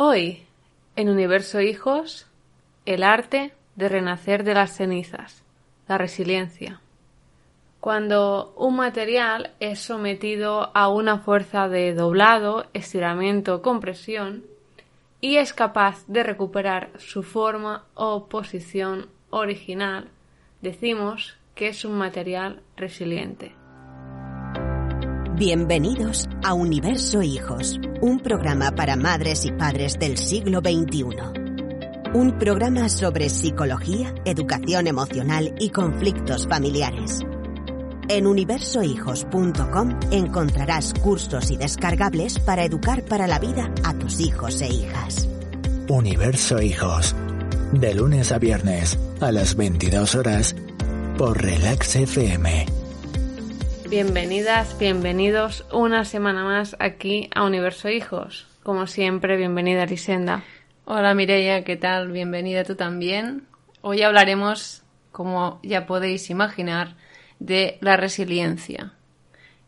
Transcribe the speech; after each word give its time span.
Hoy, 0.00 0.44
en 0.94 1.08
Universo 1.08 1.60
Hijos, 1.60 2.28
el 2.86 3.02
arte 3.02 3.52
de 3.74 3.88
renacer 3.88 4.44
de 4.44 4.54
las 4.54 4.76
cenizas, 4.76 5.42
la 5.88 5.98
resiliencia. 5.98 6.80
Cuando 7.80 8.54
un 8.56 8.76
material 8.76 9.50
es 9.58 9.80
sometido 9.80 10.70
a 10.72 10.88
una 10.88 11.18
fuerza 11.18 11.68
de 11.68 11.94
doblado, 11.94 12.66
estiramiento, 12.74 13.60
compresión, 13.60 14.44
y 15.20 15.38
es 15.38 15.52
capaz 15.52 16.04
de 16.06 16.22
recuperar 16.22 16.90
su 16.98 17.24
forma 17.24 17.82
o 17.94 18.26
posición 18.26 19.08
original, 19.30 20.10
decimos 20.62 21.36
que 21.56 21.66
es 21.66 21.84
un 21.84 21.98
material 21.98 22.62
resiliente. 22.76 23.57
Bienvenidos 25.38 26.28
a 26.42 26.52
Universo 26.52 27.22
Hijos, 27.22 27.78
un 28.00 28.18
programa 28.18 28.72
para 28.72 28.96
madres 28.96 29.44
y 29.44 29.52
padres 29.52 29.96
del 29.96 30.18
siglo 30.18 30.58
XXI. 30.58 31.04
Un 32.12 32.38
programa 32.40 32.88
sobre 32.88 33.28
psicología, 33.28 34.12
educación 34.24 34.88
emocional 34.88 35.54
y 35.60 35.70
conflictos 35.70 36.48
familiares. 36.48 37.20
En 38.08 38.26
universohijos.com 38.26 40.00
encontrarás 40.10 40.92
cursos 40.94 41.52
y 41.52 41.56
descargables 41.56 42.40
para 42.40 42.64
educar 42.64 43.04
para 43.04 43.28
la 43.28 43.38
vida 43.38 43.72
a 43.84 43.94
tus 43.94 44.18
hijos 44.18 44.60
e 44.60 44.66
hijas. 44.66 45.28
Universo 45.88 46.60
Hijos, 46.60 47.14
de 47.70 47.94
lunes 47.94 48.32
a 48.32 48.38
viernes 48.40 48.98
a 49.20 49.30
las 49.30 49.54
22 49.54 50.16
horas 50.16 50.56
por 51.16 51.40
Relax 51.40 51.94
FM. 51.94 52.77
Bienvenidas, 53.90 54.78
bienvenidos 54.78 55.64
una 55.72 56.04
semana 56.04 56.44
más 56.44 56.76
aquí 56.78 57.30
a 57.34 57.44
Universo 57.44 57.88
Hijos. 57.88 58.46
Como 58.62 58.86
siempre, 58.86 59.38
bienvenida 59.38 59.86
Lisenda. 59.86 60.44
Hola 60.84 61.14
Mireia, 61.14 61.64
¿qué 61.64 61.78
tal? 61.78 62.12
Bienvenida 62.12 62.64
tú 62.64 62.74
también. 62.74 63.46
Hoy 63.80 64.02
hablaremos, 64.02 64.82
como 65.10 65.58
ya 65.62 65.86
podéis 65.86 66.28
imaginar, 66.28 66.96
de 67.38 67.78
la 67.80 67.96
resiliencia. 67.96 68.92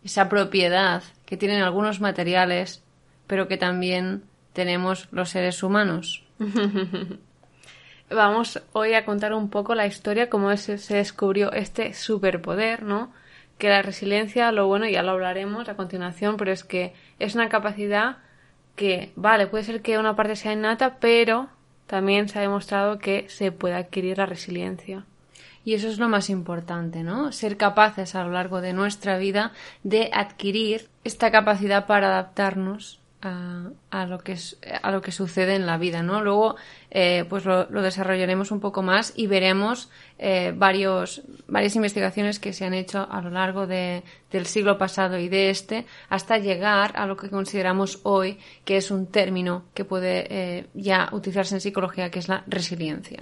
Esa 0.04 0.28
propiedad 0.28 1.02
que 1.24 1.38
tienen 1.38 1.62
algunos 1.62 2.02
materiales, 2.02 2.82
pero 3.26 3.48
que 3.48 3.56
también 3.56 4.24
tenemos 4.52 5.08
los 5.12 5.30
seres 5.30 5.62
humanos. 5.62 6.24
Vamos 8.10 8.60
hoy 8.74 8.92
a 8.92 9.06
contar 9.06 9.32
un 9.32 9.48
poco 9.48 9.74
la 9.74 9.86
historia, 9.86 10.28
cómo 10.28 10.54
se 10.58 10.76
descubrió 10.94 11.52
este 11.52 11.94
superpoder, 11.94 12.82
¿no? 12.82 13.18
Que 13.60 13.68
la 13.68 13.82
resiliencia, 13.82 14.50
lo 14.50 14.66
bueno, 14.66 14.88
ya 14.88 15.04
lo 15.04 15.12
hablaremos 15.12 15.68
a 15.68 15.76
continuación, 15.76 16.36
pero 16.36 16.50
es 16.50 16.64
que 16.64 16.94
es 17.20 17.36
una 17.36 17.48
capacidad 17.48 18.16
que, 18.74 19.12
vale, 19.14 19.46
puede 19.46 19.62
ser 19.62 19.82
que 19.82 19.98
una 19.98 20.16
parte 20.16 20.34
sea 20.34 20.52
innata, 20.52 20.96
pero 20.98 21.48
también 21.86 22.28
se 22.28 22.38
ha 22.38 22.42
demostrado 22.42 22.98
que 22.98 23.28
se 23.28 23.52
puede 23.52 23.74
adquirir 23.74 24.18
la 24.18 24.26
resiliencia. 24.26 25.04
Y 25.64 25.74
eso 25.74 25.88
es 25.88 25.98
lo 25.98 26.08
más 26.08 26.30
importante, 26.30 27.02
¿no? 27.02 27.32
Ser 27.32 27.56
capaces 27.56 28.14
a 28.14 28.24
lo 28.24 28.30
largo 28.30 28.60
de 28.60 28.72
nuestra 28.72 29.18
vida 29.18 29.52
de 29.82 30.10
adquirir 30.12 30.88
esta 31.04 31.30
capacidad 31.30 31.86
para 31.86 32.08
adaptarnos 32.08 32.99
a, 33.22 34.06
lo 34.06 34.18
que 34.18 34.36
a 34.82 34.90
lo 34.90 35.02
que 35.02 35.12
sucede 35.12 35.54
en 35.54 35.66
la 35.66 35.76
vida, 35.76 36.02
¿no? 36.02 36.22
Luego, 36.22 36.56
eh, 36.90 37.24
pues 37.28 37.44
lo, 37.44 37.66
desarrollaremos 37.66 38.50
un 38.50 38.60
poco 38.60 38.82
más 38.82 39.12
y 39.14 39.26
veremos 39.26 39.90
eh, 40.18 40.52
varios, 40.56 41.22
varias 41.46 41.76
investigaciones 41.76 42.38
que 42.38 42.52
se 42.52 42.64
han 42.64 42.74
hecho 42.74 43.06
a 43.10 43.20
lo 43.20 43.30
largo 43.30 43.66
de, 43.66 44.02
del 44.30 44.46
siglo 44.46 44.78
pasado 44.78 45.18
y 45.18 45.28
de 45.28 45.50
este 45.50 45.86
hasta 46.08 46.38
llegar 46.38 46.92
a 46.96 47.06
lo 47.06 47.16
que 47.16 47.28
consideramos 47.28 48.00
hoy 48.04 48.38
que 48.64 48.76
es 48.76 48.90
un 48.90 49.06
término 49.06 49.64
que 49.74 49.84
puede 49.84 50.26
eh, 50.30 50.66
ya 50.74 51.08
utilizarse 51.12 51.54
en 51.54 51.60
psicología, 51.60 52.10
que 52.10 52.20
es 52.20 52.28
la 52.28 52.42
resiliencia. 52.46 53.18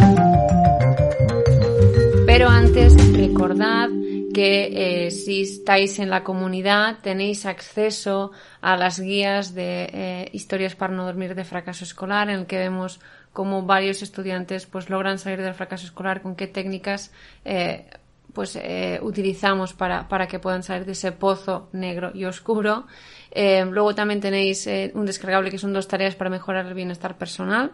Pero 2.29 2.51
antes, 2.51 2.95
recordad 3.17 3.89
que 4.35 5.07
eh, 5.07 5.11
si 5.11 5.41
estáis 5.41 5.99
en 5.99 6.11
la 6.11 6.25
comunidad 6.25 6.99
tenéis 7.01 7.47
acceso 7.47 8.33
a 8.61 8.77
las 8.77 9.01
guías 9.01 9.55
de 9.55 9.89
eh, 9.91 10.29
historias 10.35 10.75
para 10.75 10.93
no 10.93 11.07
dormir 11.07 11.35
de 11.35 11.47
fracaso 11.47 11.85
escolar, 11.85 12.29
en 12.29 12.41
el 12.41 12.47
que 12.47 12.59
vemos 12.59 13.01
cómo 13.33 13.63
varios 13.63 14.03
estudiantes 14.03 14.67
pues 14.67 14.91
logran 14.91 15.19
salir 15.19 15.41
del 15.41 15.55
fracaso 15.55 15.87
escolar, 15.87 16.21
con 16.21 16.37
qué 16.37 16.47
técnicas 16.47 17.13
eh, 17.47 17.87
pues 18.35 18.59
utilizamos 19.01 19.73
para, 19.73 20.07
para, 20.07 20.29
que 20.29 20.39
puedan 20.39 20.63
salir 20.63 20.85
de 20.85 20.93
ese 20.93 21.13
pozo 21.13 21.71
negro 21.73 22.11
y 22.13 22.27
oscuro. 22.27 22.87
luego 23.35 23.95
también 23.95 24.21
tenéis 24.21 24.69
un 24.93 25.07
descargable 25.07 25.51
que 25.51 25.57
son 25.57 25.73
dos 25.73 25.89
tareas 25.89 26.15
para 26.15 26.29
mejorar 26.29 26.67
el 26.67 26.75
bienestar 26.75 27.17
personal 27.17 27.73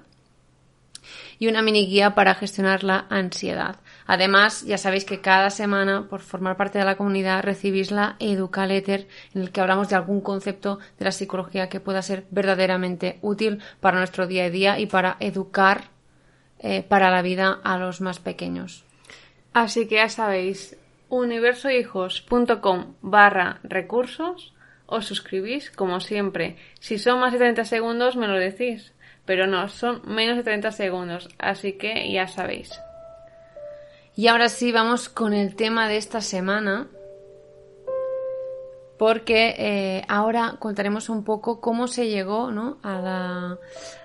y 1.39 1.49
una 1.49 1.63
mini 1.63 1.87
guía 1.87 2.15
para 2.15 2.35
gestionar 2.35 2.85
la 2.85 3.07
ansiedad. 3.11 3.77
Además, 4.07 4.65
ya 4.65 4.79
sabéis 4.79 5.05
que 5.05 5.21
cada 5.21 5.51
semana, 5.51 6.09
por 6.09 6.21
formar 6.21 6.57
parte 6.57 6.79
de 6.79 6.85
la 6.85 6.97
comunidad, 6.97 7.43
recibís 7.43 7.91
la 7.91 8.17
Educaletter, 8.19 9.09
en 9.35 9.43
el 9.43 9.51
que 9.51 9.61
hablamos 9.61 9.89
de 9.89 9.97
algún 9.97 10.21
concepto 10.21 10.79
de 10.99 11.05
la 11.07 11.13
psicología 11.13 11.69
que 11.69 11.81
pueda 11.81 12.03
ser 12.03 12.27
verdaderamente 12.31 13.19
útil 13.23 13.63
para 13.81 13.99
nuestro 13.99 14.27
día 14.27 14.45
a 14.45 14.51
día 14.51 14.79
y 14.79 14.87
para 14.87 15.17
educar 15.21 15.85
eh, 16.59 16.83
para 16.83 17.11
la 17.11 17.23
vida 17.23 17.61
a 17.63 17.79
los 17.79 18.01
más 18.01 18.21
pequeños. 18.21 18.85
Así 19.53 19.87
que 19.87 19.97
ya 19.97 20.09
sabéis, 20.09 20.77
universohijos.com 21.09 22.95
barra 23.03 23.61
recursos, 23.63 24.55
os 24.87 25.07
suscribís 25.07 25.71
como 25.71 26.01
siempre. 26.01 26.57
Si 26.81 26.99
son 26.99 27.21
más 27.21 27.33
de 27.33 27.39
30 27.39 27.65
segundos 27.65 28.17
me 28.17 28.29
lo 28.29 28.35
decís, 28.35 28.93
pero 29.25 29.47
no, 29.47 29.69
son 29.69 30.03
menos 30.05 30.37
de 30.37 30.43
30 30.43 30.73
segundos, 30.73 31.29
así 31.39 31.73
que 31.73 32.11
ya 32.13 32.27
sabéis. 32.27 32.71
Y 34.17 34.29
ahora 34.29 34.49
sí, 34.49 34.71
vamos 34.71 35.09
con 35.09 35.33
el 35.33 35.57
tema 35.57 35.89
de 35.89 35.97
esta 35.97 36.21
semana, 36.21 36.87
porque 38.99 39.55
eh, 39.59 40.05
ahora 40.09 40.57
contaremos 40.59 41.09
un 41.09 41.25
poco 41.25 41.61
cómo 41.61 41.89
se 41.89 42.09
llegó 42.09 42.51
¿no? 42.53 42.79
a 42.83 43.57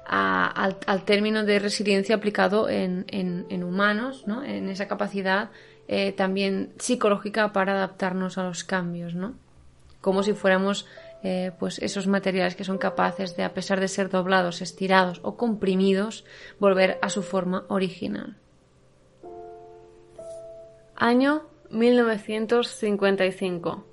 al, 0.06 1.03
término 1.06 1.44
de 1.44 1.59
resiliencia 1.59 2.16
aplicado 2.16 2.69
en, 2.69 3.06
en, 3.08 3.63
humanos, 3.63 4.24
¿no? 4.25 4.44
en 4.44 4.69
esa 4.69 4.88
capacidad 4.88 5.52
eh, 5.88 6.12
también 6.13 6.74
psicológica 6.79 7.53
para 7.53 7.74
adaptarnos 7.74 8.40
a 8.40 8.44
los 8.44 8.63
cambios, 8.63 9.13
¿no? 9.13 9.35
como 10.02 10.24
si 10.24 10.34
fuéramos 10.34 10.88
eh, 11.24 11.52
pues 11.59 11.80
esos 11.80 12.06
materiales 12.07 12.56
que 12.56 12.63
son 12.63 12.78
capaces 12.78 13.35
de, 13.35 13.44
a 13.44 13.53
pesar 13.53 13.80
de 13.80 13.88
ser 13.88 14.09
doblados, 14.09 14.62
estirados 14.62 15.19
o 15.24 15.35
comprimidos, 15.35 16.25
volver 16.59 17.00
a 17.02 17.09
su 17.09 17.24
forma 17.24 17.66
original. 17.68 18.38
Año 20.96 21.47
1955. 21.69 23.85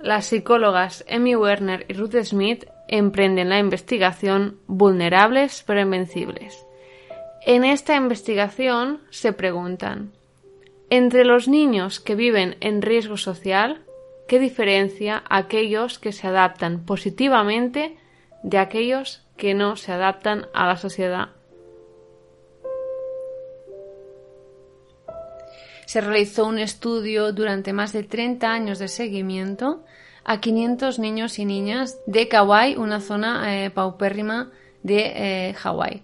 Las 0.00 0.26
psicólogas 0.26 1.04
Emmy 1.08 1.36
Werner 1.36 1.86
y 1.88 1.94
Ruth 1.94 2.14
Smith 2.22 2.66
emprenden 2.88 3.48
la 3.48 3.58
investigación 3.58 4.58
Vulnerables 4.66 5.64
pero 5.66 5.80
Invencibles. 5.80 6.66
En 7.46 7.64
esta 7.64 7.96
investigación 7.96 9.00
se 9.10 9.32
preguntan, 9.32 10.12
entre 10.90 11.24
los 11.24 11.48
niños 11.48 11.98
que 12.00 12.14
viven 12.14 12.58
en 12.60 12.82
riesgo 12.82 13.16
social, 13.16 13.80
¿qué 14.28 14.38
diferencia 14.38 15.22
aquellos 15.28 15.98
que 15.98 16.12
se 16.12 16.26
adaptan 16.26 16.84
positivamente 16.84 17.96
de 18.42 18.58
aquellos 18.58 19.26
que 19.36 19.54
no 19.54 19.76
se 19.76 19.92
adaptan 19.92 20.46
a 20.54 20.66
la 20.66 20.76
sociedad? 20.76 21.30
se 25.86 26.00
realizó 26.00 26.46
un 26.46 26.58
estudio 26.58 27.32
durante 27.32 27.72
más 27.72 27.92
de 27.92 28.02
30 28.02 28.50
años 28.50 28.80
de 28.80 28.88
seguimiento 28.88 29.84
a 30.24 30.40
500 30.40 30.98
niños 30.98 31.38
y 31.38 31.44
niñas 31.44 32.00
de 32.06 32.26
Kauai, 32.26 32.76
una 32.76 33.00
zona 33.00 33.64
eh, 33.64 33.70
paupérrima 33.70 34.50
de 34.82 35.12
eh, 35.14 35.54
Hawái. 35.54 36.02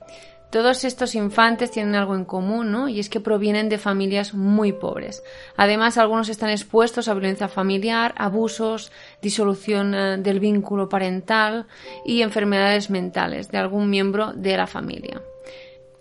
Todos 0.51 0.83
estos 0.85 1.15
infantes 1.15 1.71
tienen 1.71 1.95
algo 1.95 2.17
en 2.17 2.25
común, 2.25 2.73
¿no? 2.73 2.89
Y 2.89 2.99
es 2.99 3.09
que 3.09 3.21
provienen 3.21 3.69
de 3.69 3.79
familias 3.79 4.35
muy 4.35 4.73
pobres. 4.73 5.23
Además, 5.57 5.97
algunos 5.97 6.29
están 6.29 6.51
expuestos 6.51 7.07
a 7.07 7.15
violencia 7.15 7.47
familiar, 7.47 8.15
abusos, 8.17 8.91
disolución 9.23 9.95
eh, 9.95 10.17
del 10.19 10.41
vínculo 10.41 10.89
parental 10.89 11.67
y 12.05 12.23
enfermedades 12.23 12.91
mentales 12.91 13.49
de 13.51 13.59
algún 13.59 13.89
miembro 13.91 14.33
de 14.33 14.57
la 14.57 14.67
familia. 14.67 15.23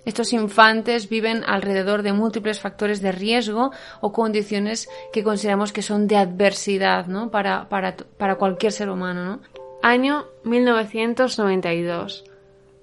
Estos 0.03 0.33
infantes 0.33 1.09
viven 1.09 1.43
alrededor 1.45 2.01
de 2.01 2.13
múltiples 2.13 2.59
factores 2.59 3.01
de 3.01 3.11
riesgo 3.11 3.71
o 4.01 4.11
condiciones 4.11 4.89
que 5.13 5.23
consideramos 5.23 5.71
que 5.71 5.83
son 5.83 6.07
de 6.07 6.17
adversidad 6.17 7.05
¿no? 7.05 7.29
para, 7.29 7.69
para, 7.69 7.95
para 8.17 8.35
cualquier 8.35 8.71
ser 8.71 8.89
humano. 8.89 9.23
¿no? 9.23 9.41
Año 9.83 10.25
1992. 10.43 12.28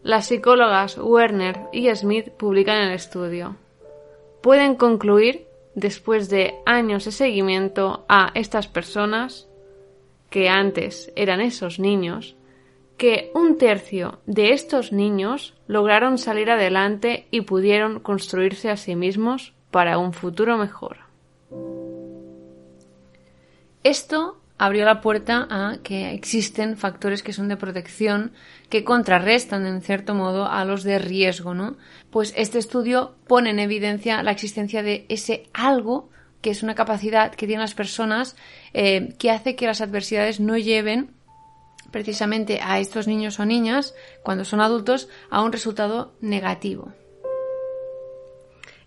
Las 0.06 0.26
psicólogas 0.26 0.99
Werner 0.99 1.62
y 1.73 1.93
Smith 1.93 2.31
publican 2.31 2.81
el 2.81 2.93
estudio. 2.93 3.56
Pueden 4.41 4.76
concluir, 4.76 5.49
después 5.75 6.29
de 6.29 6.55
años 6.64 7.06
de 7.06 7.11
seguimiento 7.11 8.05
a 8.08 8.31
estas 8.35 8.69
personas, 8.69 9.49
que 10.31 10.49
antes 10.49 11.12
eran 11.17 11.41
esos 11.41 11.81
niños, 11.81 12.37
que 12.97 13.32
un 13.35 13.58
tercio 13.58 14.20
de 14.26 14.53
estos 14.53 14.93
niños 14.93 15.55
lograron 15.67 16.19
salir 16.19 16.53
adelante 16.53 17.26
y 17.32 17.41
pudieron 17.41 17.99
construirse 17.99 18.70
a 18.70 18.76
sí 18.76 18.94
mismos 18.94 19.55
para 19.73 19.99
un 19.99 20.12
futuro 20.12 20.56
mejor. 20.56 20.99
Esto 23.82 24.38
abrió 24.58 24.85
la 24.85 25.00
puerta 25.00 25.47
a 25.50 25.79
que 25.82 26.12
existen 26.12 26.76
factores 26.76 27.23
que 27.23 27.32
son 27.32 27.49
de 27.49 27.56
protección 27.56 28.32
que 28.69 28.85
contrarrestan 28.85 29.67
en 29.67 29.82
cierto 29.82 30.14
modo 30.14 30.47
a 30.47 30.64
los 30.64 30.82
de 30.82 30.99
riesgo, 30.99 31.55
¿no? 31.55 31.76
Pues 32.11 32.32
este 32.37 32.58
estudio 32.58 33.17
pone 33.26 33.50
en 33.50 33.58
evidencia 33.58 34.23
la 34.23 34.31
existencia 34.31 34.82
de 34.82 35.06
ese 35.08 35.49
algo 35.53 36.11
que 36.41 36.50
es 36.50 36.62
una 36.62 36.75
capacidad 36.75 37.35
que 37.35 37.47
tienen 37.47 37.62
las 37.62 37.75
personas 37.75 38.37
eh, 38.73 39.14
que 39.19 39.31
hace 39.31 39.56
que 39.56 39.67
las 39.67 39.81
adversidades 39.81 40.41
no 40.41 40.56
lleven 40.56 41.14
precisamente 41.91 42.61
a 42.62 42.79
estos 42.79 43.06
niños 43.06 43.38
o 43.41 43.47
niñas, 43.47 43.94
cuando 44.23 44.44
son 44.44 44.61
adultos, 44.61 45.08
a 45.31 45.43
un 45.43 45.53
resultado 45.53 46.14
negativo. 46.20 46.93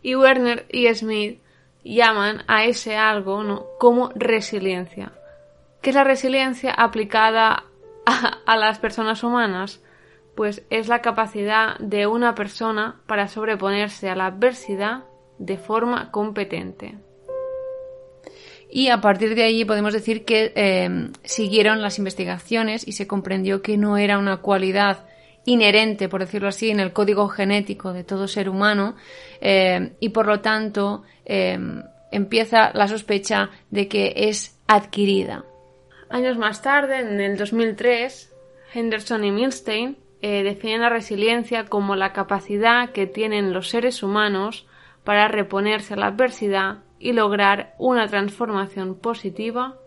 Y 0.01 0.15
Werner 0.15 0.65
y 0.69 0.93
Smith 0.93 1.41
llaman 1.83 2.43
a 2.47 2.65
ese 2.65 2.95
algo 2.95 3.43
¿no? 3.43 3.65
como 3.79 4.09
resiliencia. 4.15 5.18
¿Qué 5.81 5.91
es 5.91 5.95
la 5.95 6.03
resiliencia 6.03 6.71
aplicada 6.71 7.63
a, 8.05 8.57
las 8.57 8.79
personas 8.79 9.23
humanas? 9.23 9.81
Pues 10.35 10.63
es 10.69 10.87
la 10.87 11.01
capacidad 11.01 11.77
de 11.79 12.05
una 12.05 12.35
persona 12.35 13.01
para 13.07 13.27
sobreponerse 13.27 14.09
a 14.09 14.15
la 14.15 14.25
adversidad 14.25 15.05
de 15.37 15.57
forma 15.57 16.11
competente. 16.11 16.97
Y 18.69 18.89
a 18.89 19.01
partir 19.01 19.35
de 19.35 19.43
ahí 19.43 19.65
podemos 19.65 19.93
decir 19.93 20.25
que 20.25 20.51
eh, 20.55 21.09
siguieron 21.23 21.81
las 21.81 21.97
investigaciones 21.97 22.87
y 22.87 22.91
se 22.91 23.07
comprendió 23.07 23.61
que 23.61 23.77
no 23.77 23.97
era 23.97 24.17
una 24.17 24.37
cualidad 24.37 25.07
inherente, 25.45 26.09
por 26.09 26.19
decirlo 26.19 26.49
así, 26.49 26.69
en 26.69 26.79
el 26.79 26.93
código 26.93 27.27
genético 27.29 27.93
de 27.93 28.03
todo 28.03 28.27
ser 28.27 28.49
humano 28.49 28.95
eh, 29.41 29.93
y 29.99 30.09
por 30.09 30.27
lo 30.27 30.41
tanto 30.41 31.03
eh, 31.25 31.57
empieza 32.11 32.71
la 32.73 32.87
sospecha 32.87 33.49
de 33.71 33.87
que 33.87 34.13
es 34.15 34.59
adquirida. 34.67 35.45
Años 36.09 36.37
más 36.37 36.61
tarde, 36.63 36.99
en 36.99 37.21
el 37.21 37.37
2003, 37.37 38.33
Henderson 38.73 39.23
y 39.23 39.31
Milstein 39.31 39.97
eh, 40.21 40.43
definen 40.43 40.81
la 40.81 40.89
resiliencia 40.89 41.65
como 41.65 41.95
la 41.95 42.13
capacidad 42.13 42.89
que 42.89 43.05
tienen 43.05 43.53
los 43.53 43.69
seres 43.69 44.01
humanos 44.01 44.65
para 45.03 45.27
reponerse 45.27 45.93
a 45.93 45.97
la 45.97 46.07
adversidad 46.07 46.79
y 46.97 47.13
lograr 47.13 47.75
una 47.77 48.07
transformación 48.07 48.95
positiva 48.95 49.77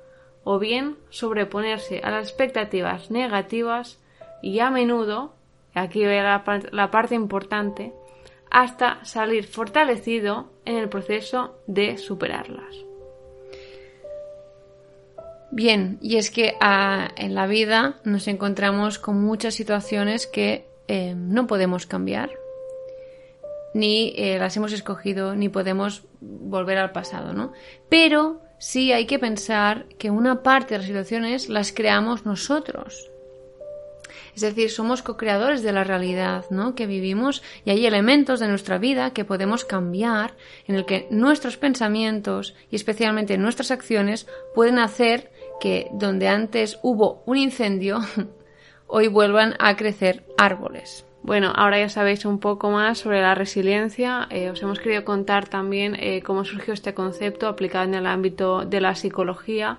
o 0.44 0.58
bien 0.58 0.96
sobreponerse 1.10 2.00
a 2.02 2.10
las 2.10 2.28
expectativas 2.28 3.10
negativas 3.10 4.00
y 4.42 4.60
a 4.60 4.70
menudo, 4.70 5.34
aquí 5.74 6.04
ve 6.04 6.22
la 6.22 6.90
parte 6.90 7.14
importante, 7.14 7.92
hasta 8.50 9.04
salir 9.04 9.44
fortalecido 9.44 10.50
en 10.64 10.76
el 10.76 10.88
proceso 10.88 11.56
de 11.66 11.98
superarlas. 11.98 12.91
Bien, 15.54 15.98
y 16.00 16.16
es 16.16 16.30
que 16.30 16.54
ah, 16.62 17.10
en 17.14 17.34
la 17.34 17.46
vida 17.46 17.96
nos 18.04 18.26
encontramos 18.26 18.98
con 18.98 19.20
muchas 19.20 19.54
situaciones 19.54 20.26
que 20.26 20.66
eh, 20.88 21.14
no 21.14 21.46
podemos 21.46 21.86
cambiar, 21.86 22.30
ni 23.74 24.14
eh, 24.16 24.38
las 24.38 24.56
hemos 24.56 24.72
escogido, 24.72 25.34
ni 25.36 25.50
podemos 25.50 26.04
volver 26.20 26.78
al 26.78 26.92
pasado, 26.92 27.34
¿no? 27.34 27.52
Pero 27.90 28.40
sí 28.58 28.92
hay 28.92 29.04
que 29.04 29.18
pensar 29.18 29.84
que 29.98 30.10
una 30.10 30.42
parte 30.42 30.72
de 30.72 30.78
las 30.78 30.86
situaciones 30.86 31.50
las 31.50 31.70
creamos 31.70 32.24
nosotros. 32.24 33.10
Es 34.34 34.40
decir, 34.40 34.70
somos 34.70 35.02
co-creadores 35.02 35.62
de 35.62 35.72
la 35.72 35.84
realidad 35.84 36.46
¿no? 36.50 36.74
que 36.74 36.86
vivimos 36.86 37.42
y 37.64 37.70
hay 37.70 37.84
elementos 37.84 38.40
de 38.40 38.48
nuestra 38.48 38.78
vida 38.78 39.12
que 39.12 39.26
podemos 39.26 39.64
cambiar, 39.64 40.34
en 40.66 40.76
el 40.76 40.86
que 40.86 41.06
nuestros 41.10 41.58
pensamientos 41.58 42.54
y 42.70 42.76
especialmente 42.76 43.36
nuestras 43.36 43.70
acciones 43.70 44.26
pueden 44.54 44.78
hacer 44.78 45.30
que 45.62 45.86
donde 45.92 46.26
antes 46.26 46.80
hubo 46.82 47.22
un 47.24 47.36
incendio, 47.36 48.00
hoy 48.88 49.06
vuelvan 49.06 49.54
a 49.60 49.76
crecer 49.76 50.24
árboles. 50.36 51.06
Bueno, 51.22 51.52
ahora 51.54 51.78
ya 51.78 51.88
sabéis 51.88 52.24
un 52.24 52.40
poco 52.40 52.72
más 52.72 52.98
sobre 52.98 53.20
la 53.20 53.36
resiliencia. 53.36 54.26
Eh, 54.30 54.50
os 54.50 54.60
hemos 54.60 54.80
querido 54.80 55.04
contar 55.04 55.46
también 55.46 55.94
eh, 55.94 56.20
cómo 56.20 56.44
surgió 56.44 56.74
este 56.74 56.94
concepto 56.94 57.46
aplicado 57.46 57.84
en 57.84 57.94
el 57.94 58.06
ámbito 58.06 58.64
de 58.64 58.80
la 58.80 58.96
psicología, 58.96 59.78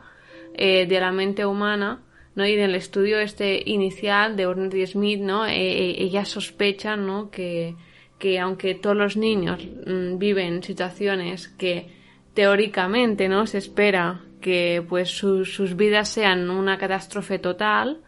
eh, 0.53 0.85
de 0.87 0.99
la 1.01 1.11
mente 1.11 1.45
humana, 1.45 2.01
¿no? 2.33 2.47
Y 2.47 2.53
en 2.53 2.61
el 2.61 2.75
estudio 2.75 3.19
este 3.19 3.61
inicial 3.65 4.37
de 4.37 4.47
Werner 4.47 4.73
y 4.73 4.87
Smith, 4.87 5.19
¿no? 5.19 5.45
ellas 5.45 6.29
sospechan, 6.29 7.05
¿no? 7.05 7.29
Que, 7.29 7.75
que 8.19 8.39
aunque 8.39 8.73
todos 8.75 8.95
los 8.95 9.17
niños 9.17 9.67
mm, 9.85 10.17
viven 10.17 10.63
situaciones 10.63 11.49
que 11.49 11.87
teóricamente, 12.33 13.27
¿no? 13.27 13.45
Se 13.47 13.57
espera 13.57 14.21
que 14.43 14.85
pues 14.87 15.09
sus 15.09 15.75
vidas 15.75 16.09
sean 16.09 16.51
una 16.51 16.77
catástrofe 16.77 17.39
total, 17.39 18.01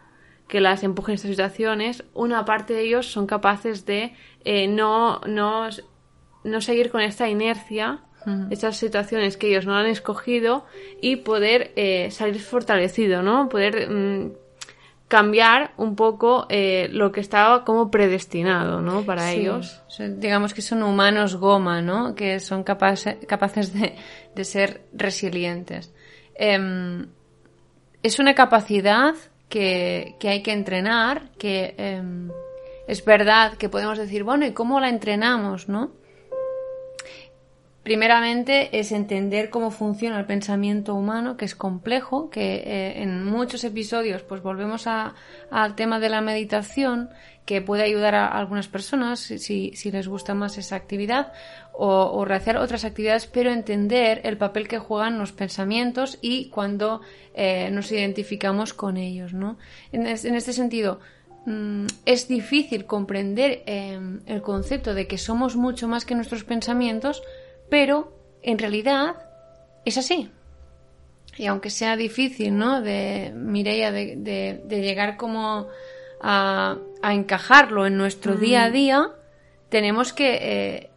que 0.48 0.62
las 0.62 0.84
empujen 0.84 1.14
a 1.14 1.16
estas 1.16 1.32
situaciones, 1.32 2.04
una 2.14 2.46
parte 2.46 2.74
de 2.74 2.82
ellos 2.82 3.08
son 3.08 3.26
capaces 3.26 3.86
de 3.86 4.14
eh, 4.44 4.68
no, 4.68 5.22
no, 5.22 5.70
no 6.44 6.62
seguir 6.62 6.92
con 6.92 7.02
esta 7.02 7.28
inercia, 7.28 8.02
estas 8.50 8.78
situaciones 8.78 9.38
que 9.38 9.48
ellos 9.48 9.68
no 9.68 9.76
han 9.76 9.86
escogido 9.86 10.66
y 11.00 11.18
poder 11.18 11.74
eh, 11.76 12.10
salir 12.10 12.42
fortalecido, 12.42 13.22
¿no? 13.22 13.50
Poder 13.50 13.88
mm, 13.88 14.32
cambiar 15.08 15.74
un 15.78 15.96
poco 15.96 16.48
eh, 16.50 16.88
lo 16.92 17.12
que 17.12 17.20
estaba 17.20 17.64
como 17.64 17.92
predestinado, 17.92 18.82
¿no? 18.82 19.04
Para 19.04 19.32
ellos. 19.32 19.84
Digamos 20.00 20.56
que 20.56 20.64
son 20.64 20.82
humanos 20.82 21.36
goma, 21.36 21.84
¿no? 21.84 22.15
Que 22.15 22.39
son 22.39 22.63
capaces, 22.63 23.18
capaces 23.27 23.74
de, 23.74 23.96
de 24.34 24.44
ser 24.44 24.82
resilientes. 24.92 25.94
Em, 26.36 27.08
es 28.04 28.20
una 28.20 28.36
capacidad 28.36 29.15
que, 29.50 30.15
hay 30.22 30.44
que 30.44 30.51
entrenar, 30.51 31.30
que 31.38 31.75
em, 31.77 32.30
es 32.88 33.04
verdad 33.04 33.54
que 33.58 33.70
podemos 33.70 33.98
decir, 33.98 34.24
bueno, 34.24 34.46
¿y 34.46 34.51
cómo 34.51 34.80
la 34.80 34.89
entrenamos, 34.89 35.70
no? 35.70 35.92
Primeramente 37.86 38.80
es 38.80 38.92
entender 38.92 39.51
cómo 39.51 39.70
funciona 39.70 40.20
el 40.20 40.25
pensamiento 40.25 40.96
humano, 40.96 41.38
que 41.38 41.46
es 41.46 41.54
complejo, 41.54 42.32
que 42.32 42.56
eh, 42.56 43.04
en 43.04 43.24
muchos 43.24 43.63
episodios 43.63 44.24
pues 44.24 44.42
volvemos 44.42 44.88
al 44.88 45.75
tema 45.75 46.00
de 46.00 46.10
la 46.10 46.22
meditación, 46.22 47.12
que 47.46 47.62
puede 47.62 47.84
ayudar 47.84 48.16
a 48.16 48.28
algunas 48.28 48.68
personas 48.68 49.20
si, 49.20 49.72
si 49.75 49.92
les 49.92 50.08
gusta 50.08 50.34
más 50.34 50.58
esa 50.58 50.75
actividad, 50.75 51.32
o, 51.78 52.24
realizar 52.25 52.58
otras 52.58 52.86
actividades, 52.86 53.28
pero 53.28 53.52
entender 53.52 54.22
el 54.24 54.38
papel 54.38 54.68
que 54.68 54.80
juegan 54.80 55.20
los 55.20 55.32
pensamientos 55.32 56.18
y 56.22 56.50
cuando 56.50 57.02
eh, 57.34 57.70
nos 57.72 57.92
identificamos 57.92 58.74
con 58.74 58.98
ellos. 58.98 59.34
¿no? 59.34 59.58
En, 59.92 60.06
este 60.08 60.54
sentido, 60.54 61.00
mm, 61.46 61.86
es 62.06 62.28
difícil 62.28 62.86
comprender 62.86 63.64
em, 63.66 64.22
el 64.25 64.42
concepto 64.42 64.94
de 64.94 65.08
que 65.08 65.18
somos 65.18 65.56
mucho 65.56 65.88
más 65.88 66.06
que 66.06 66.16
nuestros 66.16 66.44
pensamientos, 66.44 67.22
pero 67.70 68.18
en 68.42 68.58
realidad 68.58 69.16
es 69.84 69.98
así. 69.98 70.32
Y 71.38 71.48
aunque 71.48 71.70
sea 71.70 71.98
difícil, 71.98 72.58
¿no? 72.58 72.82
De 72.82 73.34
Mireia, 73.36 73.92
de, 73.92 74.64
llegar 74.70 75.18
como 75.18 75.68
a, 76.22 76.78
encajarlo 77.14 77.86
en 77.86 77.98
nuestro 77.98 78.36
día 78.36 78.64
a 78.64 78.72
día, 78.72 79.12
tenemos 79.70 80.14
que 80.14 80.40
eh, 80.42 80.90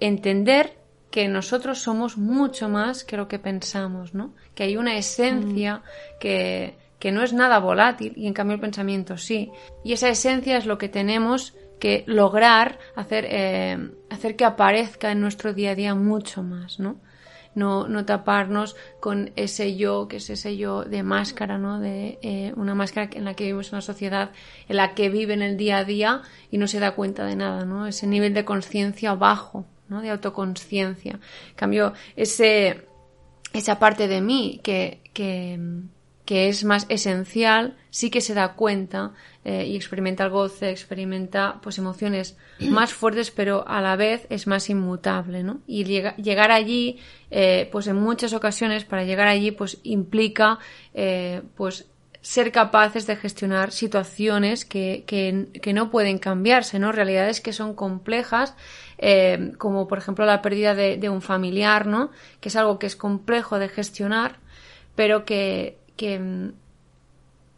entender 0.00 0.78
que 1.10 1.28
nosotros 1.28 1.78
somos 1.78 2.16
mucho 2.16 2.68
más 2.68 3.04
que 3.04 3.16
lo 3.16 3.28
que 3.28 3.38
pensamos, 3.38 4.14
¿no? 4.14 4.34
Que 4.54 4.64
hay 4.64 4.76
una 4.76 4.96
esencia 4.96 5.76
mm. 5.76 6.18
que, 6.20 6.74
que 6.98 7.12
no 7.12 7.22
es 7.22 7.32
nada 7.32 7.58
volátil 7.58 8.14
y 8.16 8.26
en 8.26 8.32
cambio 8.32 8.54
el 8.54 8.60
pensamiento 8.60 9.16
sí. 9.16 9.52
Y 9.84 9.92
esa 9.92 10.08
esencia 10.08 10.56
es 10.56 10.66
lo 10.66 10.78
que 10.78 10.88
tenemos 10.88 11.54
que 11.78 12.04
lograr 12.06 12.78
hacer, 12.94 13.26
eh, 13.28 13.90
hacer 14.08 14.36
que 14.36 14.44
aparezca 14.44 15.10
en 15.10 15.20
nuestro 15.20 15.52
día 15.52 15.72
a 15.72 15.74
día 15.74 15.94
mucho 15.96 16.42
más, 16.42 16.78
¿no? 16.78 16.96
No, 17.54 17.86
no 17.86 18.06
taparnos 18.06 18.76
con 18.98 19.30
ese 19.36 19.76
yo, 19.76 20.08
que 20.08 20.16
es 20.16 20.30
ese 20.30 20.56
yo 20.56 20.84
de 20.84 21.02
máscara, 21.02 21.58
¿no? 21.58 21.80
De 21.80 22.18
eh, 22.22 22.52
una 22.56 22.74
máscara 22.74 23.10
en 23.12 23.24
la 23.24 23.34
que 23.34 23.44
vivimos 23.44 23.72
una 23.72 23.82
sociedad 23.82 24.30
en 24.68 24.76
la 24.76 24.94
que 24.94 25.10
vive 25.10 25.34
en 25.34 25.42
el 25.42 25.56
día 25.58 25.78
a 25.78 25.84
día 25.84 26.22
y 26.50 26.58
no 26.58 26.66
se 26.66 26.80
da 26.80 26.92
cuenta 26.92 27.26
de 27.26 27.36
nada, 27.36 27.64
¿no? 27.64 27.86
Ese 27.86 28.06
nivel 28.06 28.32
de 28.32 28.46
conciencia 28.46 29.14
bajo, 29.14 29.66
¿no? 29.88 30.00
De 30.00 30.10
autoconciencia. 30.10 31.20
En 31.50 31.54
cambio, 31.54 31.92
ese, 32.16 32.86
esa 33.52 33.78
parte 33.78 34.08
de 34.08 34.20
mí 34.20 34.60
que, 34.62 35.02
que, 35.12 35.58
que 36.32 36.48
es 36.48 36.64
más 36.64 36.86
esencial, 36.88 37.76
sí 37.90 38.08
que 38.08 38.22
se 38.22 38.32
da 38.32 38.54
cuenta 38.54 39.12
eh, 39.44 39.66
y 39.66 39.76
experimenta 39.76 40.24
el 40.24 40.30
goce, 40.30 40.70
experimenta 40.70 41.60
pues 41.62 41.76
emociones 41.76 42.38
más 42.58 42.94
fuertes, 42.94 43.30
pero 43.30 43.68
a 43.68 43.82
la 43.82 43.96
vez 43.96 44.26
es 44.30 44.46
más 44.46 44.70
inmutable, 44.70 45.42
¿no? 45.42 45.60
Y 45.66 45.84
llegar 45.84 46.50
allí, 46.50 46.98
eh, 47.30 47.68
pues 47.70 47.86
en 47.86 47.96
muchas 47.96 48.32
ocasiones, 48.32 48.86
para 48.86 49.04
llegar 49.04 49.28
allí, 49.28 49.50
pues 49.50 49.76
implica, 49.82 50.58
eh, 50.94 51.42
pues 51.54 51.84
ser 52.22 52.50
capaces 52.50 53.06
de 53.06 53.16
gestionar 53.16 53.70
situaciones 53.70 54.64
que, 54.64 55.04
que, 55.06 55.48
que, 55.60 55.74
no 55.74 55.90
pueden 55.90 56.18
cambiarse, 56.18 56.78
¿no? 56.78 56.92
Realidades 56.92 57.42
que 57.42 57.52
son 57.52 57.74
complejas, 57.74 58.54
como 59.58 59.86
por 59.86 59.98
ejemplo 59.98 60.24
la 60.24 60.40
pérdida 60.40 60.74
de, 60.74 60.96
de, 60.96 61.10
un 61.10 61.20
familiar, 61.20 61.86
¿no? 61.86 62.10
Que 62.40 62.48
es 62.48 62.56
algo 62.56 62.78
que 62.78 62.86
es 62.86 62.96
complejo 62.96 63.58
de 63.58 63.68
gestionar, 63.68 64.38
pero 64.94 65.26
que, 65.26 65.81
que 66.02 66.18
mm, 66.18 66.52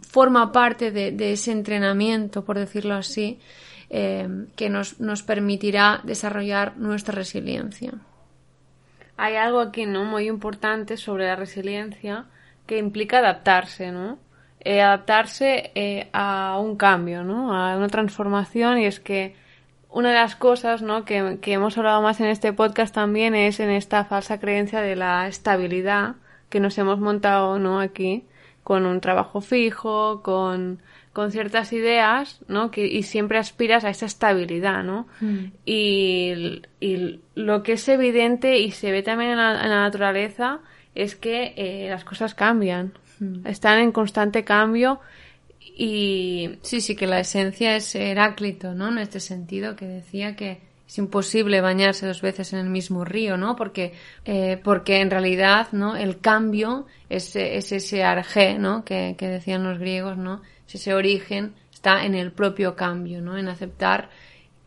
forma 0.00 0.52
parte 0.52 0.90
de, 0.90 1.32
ese 1.32 1.50
entrenamiento, 1.50 2.44
por 2.44 2.58
decirlo 2.58 2.94
así, 2.94 3.38
eh, 3.88 4.28
que 4.54 4.68
nos, 4.68 5.00
nos, 5.00 5.22
permitirá 5.22 6.00
desarrollar 6.04 6.76
nuestra 6.76 7.14
resiliencia. 7.14 7.92
Hay 9.16 9.36
algo 9.36 9.60
aquí 9.60 9.86
no 9.86 10.04
muy 10.04 10.28
importante 10.28 10.98
sobre 10.98 11.26
la 11.26 11.36
resiliencia 11.36 12.26
que 12.66 12.76
implica 12.76 13.20
adaptarse, 13.20 13.92
¿no? 13.92 14.18
Eh, 14.60 14.82
adaptarse 14.82 15.72
eh, 15.74 16.10
a 16.12 16.58
un 16.60 16.76
cambio, 16.76 17.24
¿no? 17.24 17.56
A 17.56 17.76
una 17.78 17.88
transformación 17.88 18.78
y 18.78 18.84
es 18.84 19.00
que 19.00 19.36
una 19.88 20.10
de 20.10 20.16
las 20.16 20.36
cosas 20.36 20.82
¿no? 20.82 21.06
que, 21.06 21.38
que, 21.40 21.52
hemos 21.54 21.78
hablado 21.78 22.02
más 22.02 22.20
en 22.20 22.26
este 22.26 22.52
podcast 22.52 22.94
también 22.94 23.34
es 23.34 23.60
en 23.60 23.70
esta 23.70 24.04
falsa 24.04 24.38
creencia 24.38 24.80
de 24.80 24.96
la 24.96 25.28
estabilidad 25.28 26.16
que 26.50 26.60
nos 26.60 26.76
hemos 26.78 26.98
montado 26.98 27.58
¿no? 27.58 27.78
aquí 27.78 28.24
con 28.64 28.86
un 28.86 29.00
trabajo 29.00 29.40
fijo, 29.42 30.22
con, 30.22 30.80
con 31.12 31.30
ciertas 31.30 31.72
ideas, 31.72 32.40
¿no? 32.48 32.70
Que, 32.70 32.86
y 32.86 33.02
siempre 33.02 33.38
aspiras 33.38 33.84
a 33.84 33.90
esa 33.90 34.06
estabilidad, 34.06 34.82
¿no? 34.82 35.06
Mm. 35.20 35.44
Y, 35.66 36.62
y, 36.80 37.20
lo 37.34 37.62
que 37.62 37.74
es 37.74 37.88
evidente 37.88 38.58
y 38.58 38.72
se 38.72 38.90
ve 38.90 39.02
también 39.02 39.32
en 39.32 39.36
la, 39.36 39.68
naturaleza 39.68 40.60
es 40.94 41.14
que 41.14 41.52
eh, 41.56 41.88
las 41.90 42.04
cosas 42.04 42.34
cambian, 42.34 42.94
mm. 43.20 43.46
están 43.46 43.78
en 43.78 43.92
constante 43.92 44.44
cambio 44.44 44.98
y... 45.60 46.58
Sí, 46.62 46.80
sí, 46.80 46.96
que 46.96 47.06
la 47.06 47.20
esencia 47.20 47.76
es 47.76 47.94
Heráclito, 47.94 48.74
¿no? 48.74 48.88
En 48.88 48.98
este 48.98 49.20
sentido, 49.20 49.76
que 49.76 49.86
decía 49.86 50.36
que 50.36 50.62
es 50.86 50.98
imposible 50.98 51.60
bañarse 51.60 52.06
dos 52.06 52.20
veces 52.20 52.52
en 52.52 52.58
el 52.58 52.68
mismo 52.68 53.04
río, 53.04 53.36
¿no? 53.36 53.56
Porque, 53.56 53.94
eh, 54.24 54.60
porque 54.62 55.00
en 55.00 55.10
realidad, 55.10 55.68
¿no? 55.72 55.96
El 55.96 56.20
cambio 56.20 56.86
es, 57.08 57.34
es 57.36 57.72
ese 57.72 58.04
arjé, 58.04 58.58
¿no? 58.58 58.84
Que, 58.84 59.14
que, 59.18 59.28
decían 59.28 59.64
los 59.64 59.78
griegos, 59.78 60.18
¿no? 60.18 60.42
Es 60.68 60.76
ese 60.76 60.94
origen, 60.94 61.54
está 61.72 62.04
en 62.04 62.14
el 62.14 62.32
propio 62.32 62.76
cambio, 62.76 63.22
¿no? 63.22 63.38
En 63.38 63.48
aceptar, 63.48 64.10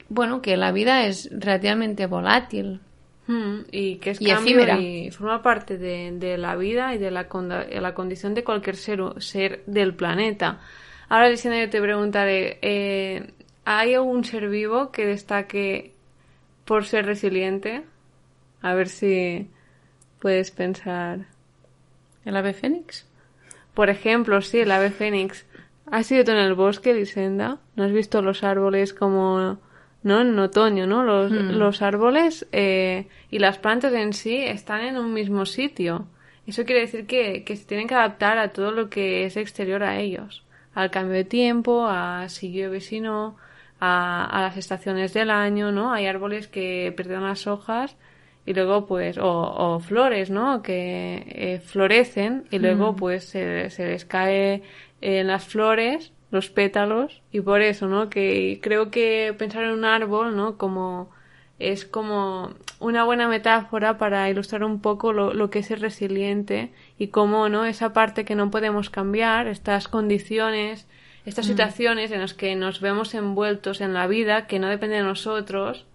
bueno, 0.10 0.42
que 0.42 0.58
la 0.58 0.72
vida 0.72 1.06
es 1.06 1.30
relativamente 1.32 2.08
volátil. 2.08 2.82
Hmm, 3.28 3.64
y 3.72 3.98
que 3.98 4.12
es 4.12 4.20
cambio 4.20 4.80
y 4.80 5.12
forma 5.12 5.44
parte 5.44 5.78
de, 5.78 6.14
de, 6.14 6.38
la 6.38 6.56
vida 6.56 6.96
y 6.96 6.98
de 6.98 7.12
la, 7.12 7.28
la 7.70 7.94
condición 7.94 8.34
de 8.34 8.44
cualquier 8.44 8.78
ser, 8.78 9.02
ser 9.18 9.64
del 9.66 9.94
planeta. 9.96 10.62
Ahora, 11.10 11.30
Luciana, 11.30 11.60
yo 11.60 11.70
te 11.70 11.82
preguntaré, 11.82 12.58
eh, 12.62 13.34
¿hay 13.66 13.96
algún 13.96 14.24
ser 14.24 14.48
vivo 14.48 14.92
que 14.94 15.06
destaque 15.06 15.97
por 16.68 16.86
ser 16.86 17.06
resiliente. 17.06 17.84
A 18.62 18.76
ver 18.76 18.90
si 18.90 19.50
puedes 20.20 20.52
pensar. 20.52 21.26
¿El 22.26 22.36
ave 22.36 22.54
fénix? 22.54 23.08
Por 23.74 23.90
ejemplo, 23.90 24.42
sí, 24.42 24.60
el 24.60 24.72
ave 24.72 24.92
fénix. 24.92 25.46
¿Has 25.90 26.12
ido 26.12 26.32
en 26.34 26.40
el 26.40 26.54
bosque, 26.54 26.94
Lisenda? 26.94 27.60
¿No 27.76 27.86
has 27.86 27.92
visto 27.92 28.22
los 28.22 28.44
árboles 28.44 28.94
como... 28.94 29.58
¿no? 30.04 30.22
En 30.22 30.38
otoño, 30.40 30.88
¿no? 30.88 31.04
Los, 31.04 31.32
hmm. 31.32 31.58
los 31.58 31.82
árboles 31.82 32.48
eh, 32.52 33.08
y 33.32 33.40
las 33.40 33.58
plantas 33.58 33.94
en 33.94 34.14
sí 34.14 34.38
están 34.38 34.82
en 34.82 34.98
un 34.98 35.14
mismo 35.14 35.46
sitio. 35.46 36.06
Eso 36.46 36.66
quiere 36.66 36.82
decir 36.82 37.08
que, 37.08 37.44
que 37.44 37.56
se 37.56 37.66
tienen 37.66 37.88
que 37.88 37.96
adaptar 37.96 38.38
a 38.38 38.50
todo 38.50 38.72
lo 38.72 38.90
que 38.90 39.26
es 39.26 39.36
exterior 39.38 39.84
a 39.84 40.00
ellos. 40.00 40.44
Al 40.74 40.92
cambio 40.92 41.16
de 41.16 41.24
tiempo, 41.24 41.88
a 41.88 42.30
si 42.30 42.52
llueve, 42.52 42.80
si 42.80 43.00
no, 43.00 43.36
a, 43.80 44.40
las 44.42 44.58
estaciones 44.58 45.14
del 45.14 45.30
año, 45.30 45.72
¿no? 45.72 45.94
Hay 45.94 46.08
árboles 46.08 46.48
que 46.48 46.94
pierden 46.96 47.24
las 47.24 47.48
hojas 47.48 47.96
y 48.46 48.54
luego 48.54 48.86
pues, 48.86 49.18
o, 49.22 49.80
flores, 49.80 50.30
¿no? 50.30 50.62
Que 50.62 51.24
eh, 51.28 51.60
florecen 51.60 52.46
y 52.52 52.60
luego 52.60 52.94
mm. 52.94 52.96
pues 52.96 53.26
se, 53.26 53.70
se, 53.70 53.86
les 53.86 54.06
cae 54.06 54.64
en 55.02 55.28
las 55.28 55.46
flores 55.46 56.14
los 56.32 56.50
pétalos 56.50 57.22
y 57.32 57.42
por 57.42 57.62
eso, 57.62 57.88
¿no? 57.88 58.10
Que 58.10 58.60
creo 58.62 58.92
que 58.92 59.34
pensar 59.38 59.64
en 59.64 59.72
un 59.72 59.86
árbol, 59.86 60.36
¿no? 60.36 60.58
Como 60.58 61.10
es 61.60 61.86
como 61.86 62.52
una 62.80 63.04
buena 63.04 63.28
metáfora 63.28 63.98
para 63.98 64.30
ilustrar 64.30 64.64
un 64.64 64.80
poco 64.80 65.12
lo, 65.12 65.34
lo 65.34 65.50
que 65.50 65.60
es 65.60 65.72
el 65.72 65.82
resiliente 65.82 66.72
y 66.98 67.08
cómo, 67.08 67.50
¿no? 67.50 67.66
Esa 67.66 67.94
parte 67.94 68.26
que 68.26 68.36
no 68.36 68.52
podemos 68.52 68.90
cambiar, 68.90 69.48
estas 69.48 69.88
condiciones 69.88 70.88
estas 71.28 71.46
mm. 71.46 71.50
situaciones 71.50 72.12
en 72.12 72.22
las 72.22 72.34
que 72.34 72.56
nos 72.56 72.80
vemos 72.80 73.14
envueltos 73.14 73.82
en 73.82 73.94
la 73.94 74.08
vida 74.08 74.48
que 74.48 74.60
no 74.60 74.70
dependen 74.70 75.02
de 75.02 75.08
nosotros, 75.08 75.86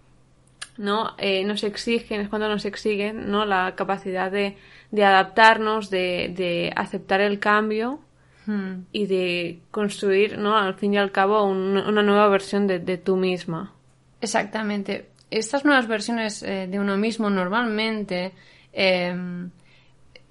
¿no? 0.77 1.15
Eh, 1.17 1.43
nos 1.45 1.65
exigen, 1.65 2.21
es 2.21 2.29
cuando 2.29 2.49
nos 2.49 2.67
exigen, 2.67 3.31
¿no? 3.31 3.47
La 3.47 3.75
capacidad 3.75 4.31
de, 4.31 4.59
de 4.91 5.05
adaptarnos, 5.05 5.89
de, 5.89 6.33
de, 6.37 6.71
aceptar 6.77 7.23
el 7.23 7.39
cambio 7.39 8.01
mm. 8.45 8.73
y 8.93 9.07
de 9.07 9.61
construir, 9.71 10.37
¿no? 10.37 10.55
Al 10.55 10.75
fin 10.75 10.93
y 10.93 10.99
al 10.99 11.12
cabo, 11.12 11.45
una 11.45 12.03
nueva 12.03 12.29
versión 12.29 12.67
de, 12.67 12.79
de, 12.79 12.99
tú 12.99 13.17
misma. 13.17 13.73
Exactamente. 14.21 15.09
Estas 15.31 15.65
nuevas 15.65 15.89
versiones 15.89 16.43
eh, 16.43 16.67
de 16.71 16.79
uno 16.79 16.99
mismo 16.99 17.31
normalmente 17.31 18.33
eh, 18.71 19.17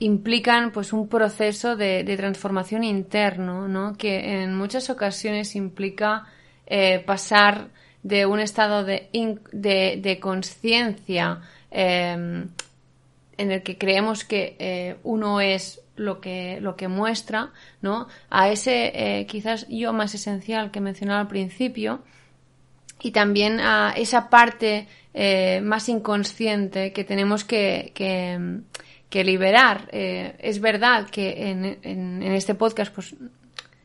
implican 0.01 0.71
pues 0.71 0.93
un 0.93 1.07
proceso 1.07 1.75
de, 1.75 2.03
transformación 2.17 2.83
interno, 2.83 3.67
¿no? 3.67 3.95
que 3.97 4.41
en 4.41 4.55
muchas 4.55 4.89
ocasiones 4.89 5.55
implica 5.55 6.25
eh, 6.65 7.03
pasar 7.05 7.67
de 8.01 8.25
un 8.25 8.39
estado 8.39 8.83
de, 8.83 9.09
de, 9.51 10.19
conciencia 10.19 11.41
em, 11.69 12.49
en 13.37 13.51
el 13.51 13.61
que 13.61 13.77
creemos 13.77 14.25
que 14.25 14.55
eh, 14.57 14.95
uno 15.03 15.39
es 15.39 15.81
lo 15.97 16.19
que, 16.19 16.59
lo 16.61 16.75
que 16.75 16.87
muestra, 16.87 17.51
¿no? 17.83 18.07
A 18.31 18.49
ese 18.49 18.91
eh, 18.95 19.27
quizás 19.27 19.67
yo 19.69 19.93
más 19.93 20.15
esencial 20.15 20.71
que 20.71 20.81
mencionaba 20.81 21.19
al 21.19 21.27
principio 21.27 22.01
y 23.03 23.11
también 23.11 23.59
a 23.59 23.93
esa 23.95 24.31
parte 24.31 24.87
más 25.61 25.89
inconsciente 25.89 26.93
que 26.93 27.03
tenemos 27.03 27.43
que, 27.43 27.91
que 27.93 28.61
que 29.11 29.25
liberar. 29.25 29.89
Eh, 29.91 30.35
es 30.39 30.61
verdad 30.61 31.09
que 31.09 31.51
en, 31.51 31.77
en, 31.83 32.23
este 32.23 32.55
podcast, 32.55 32.93
pues 32.95 33.13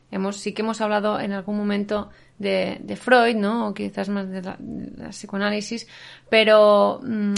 hemos, 0.09 0.37
sí 0.37 0.53
que 0.53 0.61
hemos 0.61 0.79
hablado 0.79 1.19
en 1.19 1.33
algún 1.33 1.57
momento 1.57 2.09
de, 2.39 2.77
de 2.79 2.95
Freud, 2.95 3.35
¿no? 3.35 3.67
O 3.67 3.73
quizás 3.73 4.07
más 4.07 4.29
de 4.29 4.41
la, 4.41 4.57
psicoanálisis, 5.09 5.85
pero 6.29 7.01
mm, 7.03 7.33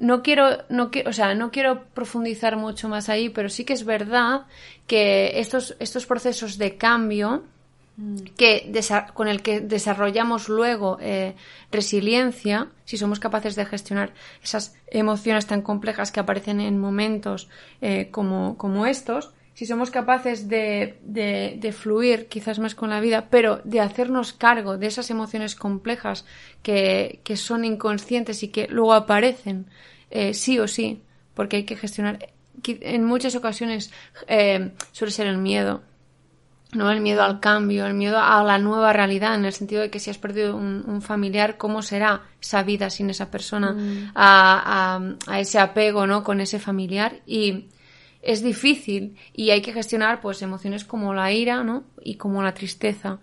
no 0.00 0.22
quiero, 0.24 0.64
no 0.68 0.90
o 1.06 1.12
sea, 1.12 1.36
no 1.36 1.52
quiero 1.52 1.84
profundizar 1.94 2.56
mucho 2.56 2.88
más 2.88 3.08
ahí, 3.08 3.28
pero 3.28 3.48
sí 3.48 3.64
que 3.64 3.74
es 3.74 3.84
verdad 3.84 4.46
que 4.88 5.38
estos, 5.38 5.76
estos 5.78 6.06
procesos 6.06 6.58
de 6.58 6.76
cambio, 6.76 7.44
que 8.36 8.72
con 9.14 9.26
el 9.26 9.42
que 9.42 9.60
desarrollamos 9.60 10.48
luego 10.48 10.98
eh, 11.00 11.34
resiliencia, 11.72 12.68
si 12.84 12.96
somos 12.96 13.18
capaces 13.18 13.56
de 13.56 13.66
gestionar 13.66 14.14
esas 14.42 14.76
emociones 14.86 15.46
tan 15.46 15.62
complejas 15.62 16.12
que 16.12 16.20
aparecen 16.20 16.60
en 16.60 16.78
momentos 16.78 17.48
eh, 17.80 18.08
como, 18.12 18.56
como, 18.56 18.86
estos, 18.86 19.32
si 19.54 19.66
somos 19.66 19.90
capaces 19.90 20.48
de, 20.48 20.98
de, 21.02 21.72
fluir 21.72 22.28
quizás 22.28 22.60
más 22.60 22.76
con 22.76 22.90
la 22.90 23.00
vida, 23.00 23.26
pero 23.30 23.60
de 23.64 23.80
hacernos 23.80 24.32
cargo 24.32 24.78
de 24.78 24.86
esas 24.86 25.10
emociones 25.10 25.56
complejas 25.56 26.24
que, 26.62 27.20
que 27.24 27.36
son 27.36 27.64
inconscientes 27.64 28.44
y 28.44 28.48
que 28.48 28.68
luego 28.68 28.94
aparecen 28.94 29.66
eh, 30.10 30.34
sí 30.34 30.60
o 30.60 30.68
sí, 30.68 31.02
porque 31.34 31.56
hay 31.56 31.64
que 31.64 31.76
gestionar. 31.76 32.30
En 32.64 33.04
muchas 33.04 33.34
ocasiones 33.34 33.92
suele 34.92 35.12
ser 35.12 35.26
el 35.26 35.38
miedo, 35.38 35.82
¿no? 36.74 36.90
El 36.90 37.00
miedo 37.00 37.22
al 37.22 37.40
cambio, 37.40 37.86
el 37.86 37.94
miedo 37.94 38.18
a 38.18 38.42
la 38.44 38.58
nueva 38.58 38.92
realidad, 38.92 39.34
en 39.34 39.44
el 39.44 39.52
sentido 39.52 39.80
de 39.80 39.90
que 39.90 40.00
si 40.00 40.10
has 40.10 40.18
perdido 40.18 40.56
un, 40.56 41.02
familiar, 41.02 41.56
¿cómo 41.56 41.82
será 41.82 42.22
esa 42.40 42.62
vida 42.62 42.90
sin 42.90 43.10
esa 43.10 43.30
persona? 43.30 43.72
Mm. 43.72 44.12
A, 44.14 45.00
a, 45.26 45.40
ese 45.40 45.58
apego, 45.58 46.06
¿no? 46.06 46.22
Con 46.22 46.40
ese 46.40 46.58
familiar. 46.58 47.20
Y 47.26 47.68
es 48.20 48.42
difícil 48.42 49.16
y 49.32 49.50
hay 49.50 49.62
que 49.62 49.72
gestionar, 49.72 50.20
pues, 50.20 50.42
emociones 50.42 50.84
como 50.84 51.14
la 51.14 51.32
ira, 51.32 51.64
¿no? 51.64 51.84
Y 52.02 52.16
como 52.16 52.42
la 52.42 52.52
tristeza. 52.52 53.18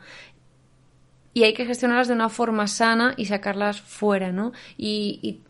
Y 1.33 1.43
hay 1.43 1.53
que 1.53 1.65
gestionarlas 1.65 2.07
de 2.07 2.13
una 2.13 2.29
forma 2.29 2.67
sana 2.67 3.13
y 3.17 3.25
sacarlas 3.25 3.81
fuera, 3.81 4.31
¿no? 4.31 4.53
y 4.77 5.19
y 5.21 5.41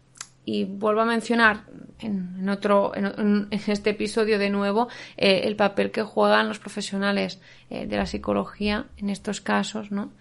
vuelvo 0.66 1.02
a 1.02 1.06
mencionar 1.06 1.66
en, 2.00 2.48
otro 2.50 2.92
en, 2.96 3.48
este 3.52 3.92
episodio 3.92 4.38
de 4.38 4.50
nuevo 4.50 4.88
eh, 5.18 5.42
el 5.46 5.56
papel 5.56 5.92
que 5.92 6.04
juegan 6.04 6.48
los 6.48 6.60
profesionales 6.60 7.40
eh, 7.70 7.88
de 7.88 7.98
la 7.98 8.06
psicología 8.06 8.86
en 8.98 9.10
estos 9.10 9.42
casos 9.42 9.92
no 9.92 10.12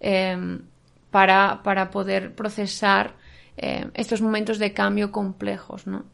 em, 0.00 0.62
para, 1.10 1.62
para 1.62 1.90
poder 1.90 2.34
procesar 2.34 3.14
eh, 3.56 3.86
estos 3.94 4.20
momentos 4.22 4.58
de 4.58 4.72
cambio 4.72 5.12
complejos 5.12 5.86
no 5.86 6.04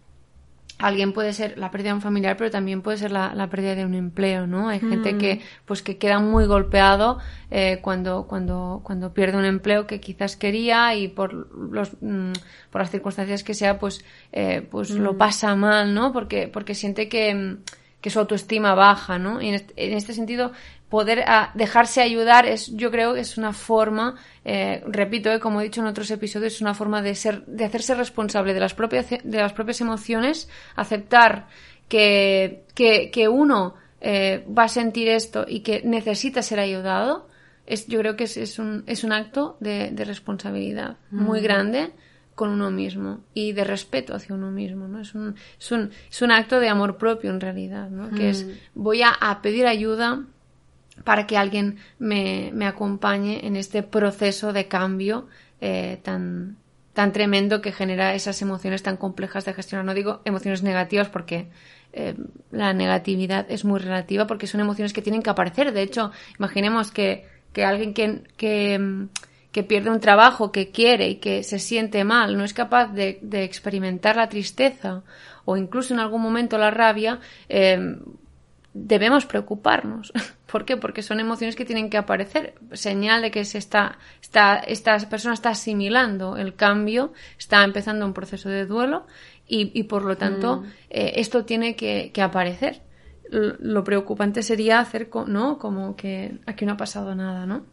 alguien 0.80 1.12
puede 1.12 1.32
ser 1.32 1.58
la 1.58 1.70
pérdida 1.70 1.90
de 1.90 1.94
un 1.96 2.00
familiar, 2.00 2.36
pero 2.36 2.50
también 2.50 2.80
puede 2.82 2.96
ser 2.96 3.10
la, 3.12 3.48
pérdida 3.50 3.74
de 3.74 3.84
un 3.84 3.94
empleo, 3.94 4.46
¿no? 4.46 4.68
Hay 4.68 4.80
gente 4.80 5.18
que, 5.18 5.36
mm. 5.36 5.40
pues, 5.66 5.82
que 5.82 5.98
queda 5.98 6.18
muy 6.20 6.46
golpeado 6.46 7.18
eh, 7.50 7.80
cuando, 7.82 8.26
cuando, 8.26 8.80
cuando 8.82 9.12
pierde 9.12 9.36
un 9.36 9.44
empleo 9.44 9.86
que 9.86 10.00
quizás 10.00 10.36
quería 10.36 10.94
y 10.94 11.08
por 11.08 11.54
los, 11.72 11.92
mm, 12.00 12.32
por 12.70 12.80
las 12.80 12.90
circunstancias 12.90 13.44
que 13.44 13.54
sea, 13.54 13.78
pues, 13.78 14.04
eh, 14.32 14.66
pues 14.70 14.90
lo 14.90 15.12
mm. 15.12 15.18
pasa 15.18 15.54
mal, 15.54 15.94
¿no? 15.94 16.12
Porque, 16.12 16.48
porque 16.48 16.74
siente 16.74 17.08
que, 17.08 17.58
que 18.00 18.10
su 18.10 18.18
autoestima 18.18 18.74
baja, 18.74 19.18
¿no? 19.18 19.42
Y 19.42 19.48
en 19.48 19.54
este, 19.56 19.74
en 19.76 19.92
este 19.92 20.14
sentido, 20.14 20.52
poder 20.90 21.22
ah, 21.26 21.52
dejarse 21.54 22.02
ayudar 22.02 22.46
es, 22.46 22.76
yo 22.76 22.90
creo 22.90 23.14
que 23.14 23.20
es 23.20 23.38
una 23.38 23.52
forma, 23.52 24.16
eh, 24.44 24.82
repito, 24.86 25.30
eh, 25.30 25.38
como 25.38 25.60
he 25.60 25.64
dicho 25.64 25.80
en 25.80 25.86
otros 25.86 26.10
episodios, 26.10 26.54
es 26.54 26.60
una 26.60 26.74
forma 26.74 27.00
de 27.00 27.14
ser, 27.14 27.46
de 27.46 27.64
hacerse 27.64 27.94
responsable 27.94 28.52
de 28.52 28.60
las 28.60 28.74
propias, 28.74 29.08
de 29.08 29.38
las 29.38 29.52
propias 29.52 29.80
emociones, 29.80 30.48
aceptar 30.74 31.46
que, 31.88 32.64
que, 32.74 33.28
uno 33.28 33.74
eh, 34.00 34.44
va 34.46 34.64
a 34.64 34.68
sentir 34.68 35.08
esto 35.08 35.46
y 35.48 35.60
que 35.60 35.80
necesita 35.84 36.42
ser 36.42 36.58
ayudado. 36.58 37.28
Es, 37.66 37.86
yo 37.86 38.00
creo 38.00 38.16
que 38.16 38.24
es, 38.24 38.36
es, 38.36 38.58
un, 38.58 38.82
es 38.86 39.04
un 39.04 39.12
acto 39.12 39.56
de, 39.60 39.90
de 39.92 40.04
responsabilidad 40.04 40.96
muy 41.10 41.40
grande 41.40 41.92
con 42.34 42.50
uno 42.50 42.70
mismo 42.70 43.20
y 43.32 43.52
de 43.52 43.62
respeto 43.62 44.14
hacia 44.14 44.34
uno 44.34 44.50
mismo, 44.50 44.88
¿no? 44.88 45.00
Es 45.00 45.14
un, 45.14 45.36
es 45.58 45.70
un, 45.70 45.90
es 46.10 46.22
un 46.22 46.32
acto 46.32 46.58
de 46.58 46.68
amor 46.68 46.96
propio 46.96 47.30
en 47.30 47.40
realidad, 47.40 47.90
¿no? 47.90 48.10
Que 48.10 48.30
es 48.30 48.46
voy 48.74 49.02
a, 49.02 49.10
a 49.10 49.42
pedir 49.42 49.66
ayuda 49.66 50.24
para 51.04 51.26
que 51.26 51.36
alguien 51.36 51.78
me, 51.98 52.50
me 52.52 52.66
acompañe 52.66 53.46
en 53.46 53.56
este 53.56 53.82
proceso 53.82 54.52
de 54.52 54.68
cambio 54.68 55.28
eh, 55.60 55.98
tan, 56.02 56.56
tan 56.92 57.12
tremendo 57.12 57.60
que 57.60 57.72
genera 57.72 58.14
esas 58.14 58.40
emociones 58.42 58.82
tan 58.82 58.96
complejas 58.96 59.44
de 59.44 59.54
gestionar. 59.54 59.84
No 59.84 59.94
digo 59.94 60.20
emociones 60.24 60.62
negativas 60.62 61.08
porque 61.08 61.48
eh, 61.92 62.14
la 62.50 62.72
negatividad 62.72 63.46
es 63.48 63.64
muy 63.64 63.80
relativa 63.80 64.26
porque 64.26 64.46
son 64.46 64.60
emociones 64.60 64.92
que 64.92 65.02
tienen 65.02 65.22
que 65.22 65.30
aparecer. 65.30 65.72
De 65.72 65.82
hecho, 65.82 66.12
imaginemos 66.38 66.90
que, 66.90 67.26
que 67.52 67.64
alguien 67.64 67.94
que, 67.94 68.22
que, 68.36 69.06
que, 69.52 69.62
pierde 69.62 69.90
un 69.90 70.00
trabajo 70.00 70.52
que 70.52 70.70
quiere 70.70 71.08
y 71.08 71.16
que 71.16 71.42
se 71.42 71.58
siente 71.58 72.04
mal 72.04 72.36
no 72.36 72.44
es 72.44 72.54
capaz 72.54 72.88
de, 72.88 73.18
de 73.22 73.44
experimentar 73.44 74.16
la 74.16 74.28
tristeza 74.28 75.02
o 75.44 75.56
incluso 75.56 75.94
en 75.94 76.00
algún 76.00 76.22
momento 76.22 76.58
la 76.58 76.70
rabia, 76.70 77.18
eh, 77.48 77.96
debemos 78.72 79.26
preocuparnos. 79.26 80.12
¿Por 80.50 80.64
qué? 80.64 80.76
Porque 80.76 81.02
son 81.02 81.20
emociones 81.20 81.54
que 81.54 81.64
tienen 81.64 81.90
que 81.90 81.96
aparecer. 81.96 82.54
Señal 82.72 83.22
de 83.22 83.30
que 83.30 83.44
se 83.44 83.58
está, 83.58 83.98
está, 84.20 84.56
esta 84.56 84.98
persona 85.08 85.34
está 85.34 85.50
asimilando 85.50 86.36
el 86.36 86.56
cambio, 86.56 87.12
está 87.38 87.62
empezando 87.62 88.04
un 88.04 88.12
proceso 88.12 88.48
de 88.48 88.66
duelo 88.66 89.06
y, 89.46 89.70
y 89.78 89.84
por 89.84 90.04
lo 90.04 90.16
tanto 90.16 90.58
mm. 90.58 90.64
eh, 90.90 91.12
esto 91.16 91.44
tiene 91.44 91.76
que, 91.76 92.10
que 92.12 92.22
aparecer. 92.22 92.82
Lo, 93.30 93.84
preocupante 93.84 94.42
sería 94.42 94.80
hacer, 94.80 95.08
¿no? 95.28 95.58
Como 95.58 95.94
que 95.94 96.38
aquí 96.46 96.66
no 96.66 96.72
ha 96.72 96.76
pasado 96.76 97.14
nada, 97.14 97.46
¿no? 97.46 97.64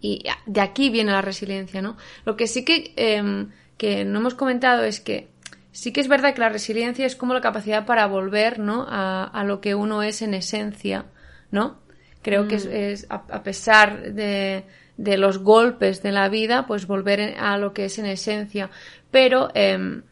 Y 0.00 0.22
de 0.46 0.60
aquí 0.60 0.88
viene 0.88 1.10
la 1.10 1.20
resiliencia, 1.20 1.82
¿no? 1.82 1.96
Lo 2.24 2.36
que 2.36 2.46
sí 2.46 2.64
que, 2.64 2.92
em, 2.94 3.50
que 3.76 4.04
no 4.04 4.20
hemos 4.20 4.36
comentado 4.36 4.84
es 4.84 5.00
que 5.00 5.30
sí 5.72 5.92
que 5.92 6.00
es 6.00 6.06
verdad 6.06 6.32
que 6.32 6.40
la 6.40 6.48
resiliencia 6.48 7.06
es 7.06 7.16
como 7.16 7.34
la 7.34 7.40
capacidad 7.40 7.86
para 7.86 8.06
volver, 8.06 8.60
¿no? 8.60 8.86
A, 8.88 9.24
a 9.24 9.42
lo 9.42 9.60
que 9.60 9.74
uno 9.74 10.04
es 10.04 10.22
en 10.22 10.34
esencia, 10.34 11.06
¿no? 11.50 11.78
Creo 12.22 12.48
que 12.48 12.56
es, 12.56 13.06
mm. 13.08 13.12
a, 13.12 13.42
pesar 13.42 14.12
de, 14.12 14.64
de, 14.96 15.16
los 15.16 15.38
golpes 15.38 16.02
de 16.02 16.12
la 16.12 16.28
vida, 16.28 16.66
pues 16.66 16.86
volver 16.86 17.34
a 17.38 17.56
lo 17.56 17.72
que 17.72 17.86
es 17.86 17.98
en 17.98 18.06
esencia. 18.06 18.70
Pero 19.10 19.50
eh, 19.54 20.02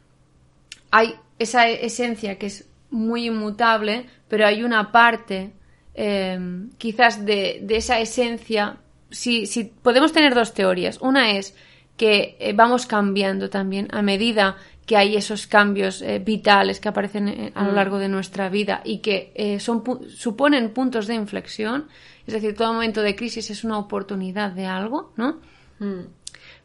hay 0.91 1.15
esa 1.39 1.69
esencia 1.69 2.39
que 2.39 2.47
es 2.47 2.69
muy 2.91 3.27
inmutable, 3.27 4.07
pero 4.29 4.47
hay 4.47 4.63
una 4.63 4.91
parte 4.91 5.53
eh, 5.95 6.39
quizás 6.79 7.25
de, 7.25 7.61
de, 7.63 7.77
esa 7.77 7.99
esencia. 8.01 8.79
Si, 9.11 9.47
si 9.47 9.65
podemos 9.65 10.13
tener 10.13 10.35
dos 10.35 10.55
teorías. 10.55 10.99
Una 11.01 11.33
es 11.33 11.55
que 11.97 12.37
eh, 12.39 12.53
vamos 12.55 12.87
cambiando 12.87 13.51
también 13.51 13.89
a 13.91 14.01
medida 14.01 14.57
que 14.89 14.97
hay 14.97 15.17
esos 15.17 15.47
cambios 15.47 16.01
eh, 16.01 16.19
vitales 16.19 16.81
que 16.81 16.89
aparecen 16.89 17.29
eh, 17.29 17.53
a 17.55 17.63
lo 17.63 17.73
mm. 17.73 17.75
largo 17.75 17.99
de 17.99 18.09
nuestra 18.09 18.49
vida 18.49 18.81
y 18.83 19.01
que 19.01 19.33
eh, 19.35 19.61
son, 19.61 19.85
suponen 20.09 20.73
puntos 20.73 21.07
de 21.07 21.15
inflexión, 21.15 21.89
es 22.27 22.33
decir, 22.33 22.55
todo 22.57 22.73
momento 22.73 23.03
de 23.03 23.15
crisis 23.15 23.51
es 23.51 23.65
una 23.65 23.79
oportunidad 23.79 24.51
de 24.53 24.65
algo, 24.65 25.13
¿no? 25.17 25.41
Mm. 25.79 26.07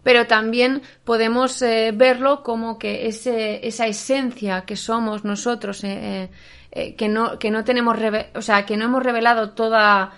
Pero 0.03 0.25
también 0.25 0.81
podemos 1.03 1.61
verlo 1.61 2.43
como 2.43 2.77
que 2.77 3.07
ese, 3.07 3.65
esa 3.65 3.87
esencia 3.87 4.65
que 4.65 4.75
somos 4.75 5.23
nosotros, 5.23 5.79
que, 5.79 7.07
no, 7.07 7.39
que 7.39 7.51
no 7.51 7.63
tenemos, 7.63 7.97
o 8.35 8.41
sea, 8.41 8.65
que 8.65 8.75
no 8.75 8.83
hemos 8.83 9.01
revelado 9.01 9.51
toda 9.51 10.11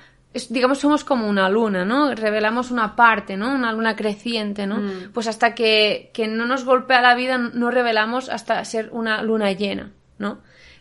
digamos, 0.49 0.79
somos 0.79 1.03
como 1.03 1.27
una 1.27 1.49
luna, 1.49 1.85
¿no? 1.85 2.13
Revelamos 2.13 2.71
una 2.71 2.95
parte, 2.95 3.37
¿no? 3.37 3.53
Una 3.53 3.71
luna 3.71 3.95
creciente, 3.95 4.67
¿no? 4.67 4.77
Mm. 4.77 5.11
Pues 5.13 5.27
hasta 5.27 5.55
que, 5.55 6.11
que, 6.13 6.27
no 6.27 6.45
nos 6.45 6.65
golpea 6.65 7.01
la 7.01 7.15
vida, 7.15 7.37
no 7.37 7.71
revelamos 7.71 8.29
hasta 8.29 8.63
ser 8.65 8.89
una 8.91 9.21
luna 9.21 9.51
llena, 9.53 9.91
¿no? 10.17 10.39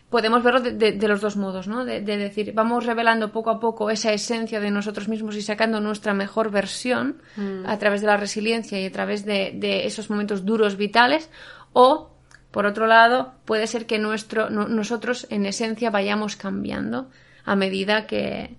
Podemos 0.09 0.43
verlo 0.43 0.61
de, 0.61 0.73
de, 0.73 1.07
los 1.07 1.21
dos 1.21 1.35
modos, 1.35 1.67
¿no? 1.67 1.83
De, 1.83 2.01
de, 2.01 2.17
decir, 2.17 2.53
vamos 2.53 2.85
revelando 2.85 3.31
poco 3.31 3.49
a 3.49 3.59
poco 3.59 3.89
esa 3.89 4.13
esencia 4.13 4.59
de 4.59 4.71
nosotros 4.71 5.07
mismos 5.07 5.35
y 5.35 5.41
sacando 5.41 5.81
nuestra 5.81 6.13
mejor 6.13 6.51
versión 6.51 7.21
mm. 7.35 7.65
a 7.65 7.77
través 7.79 8.01
de 8.01 8.07
la 8.07 8.17
resiliencia 8.17 8.79
y 8.79 8.85
a 8.85 8.91
través 8.91 9.25
de, 9.25 9.85
esos 9.85 10.09
momentos 10.09 10.45
duros 10.45 10.77
vitales, 10.77 11.29
o 11.73 12.11
por 12.51 12.65
otro 12.65 12.87
lado, 12.87 13.33
puede 13.43 13.67
ser 13.67 13.85
que 13.85 13.99
nuestro, 13.99 14.49
nosotros 14.49 15.27
en 15.29 15.45
esencia 15.45 15.89
vayamos 15.89 16.37
cambiando 16.37 17.09
a 17.43 17.55
medida 17.55 18.07
que, 18.07 18.55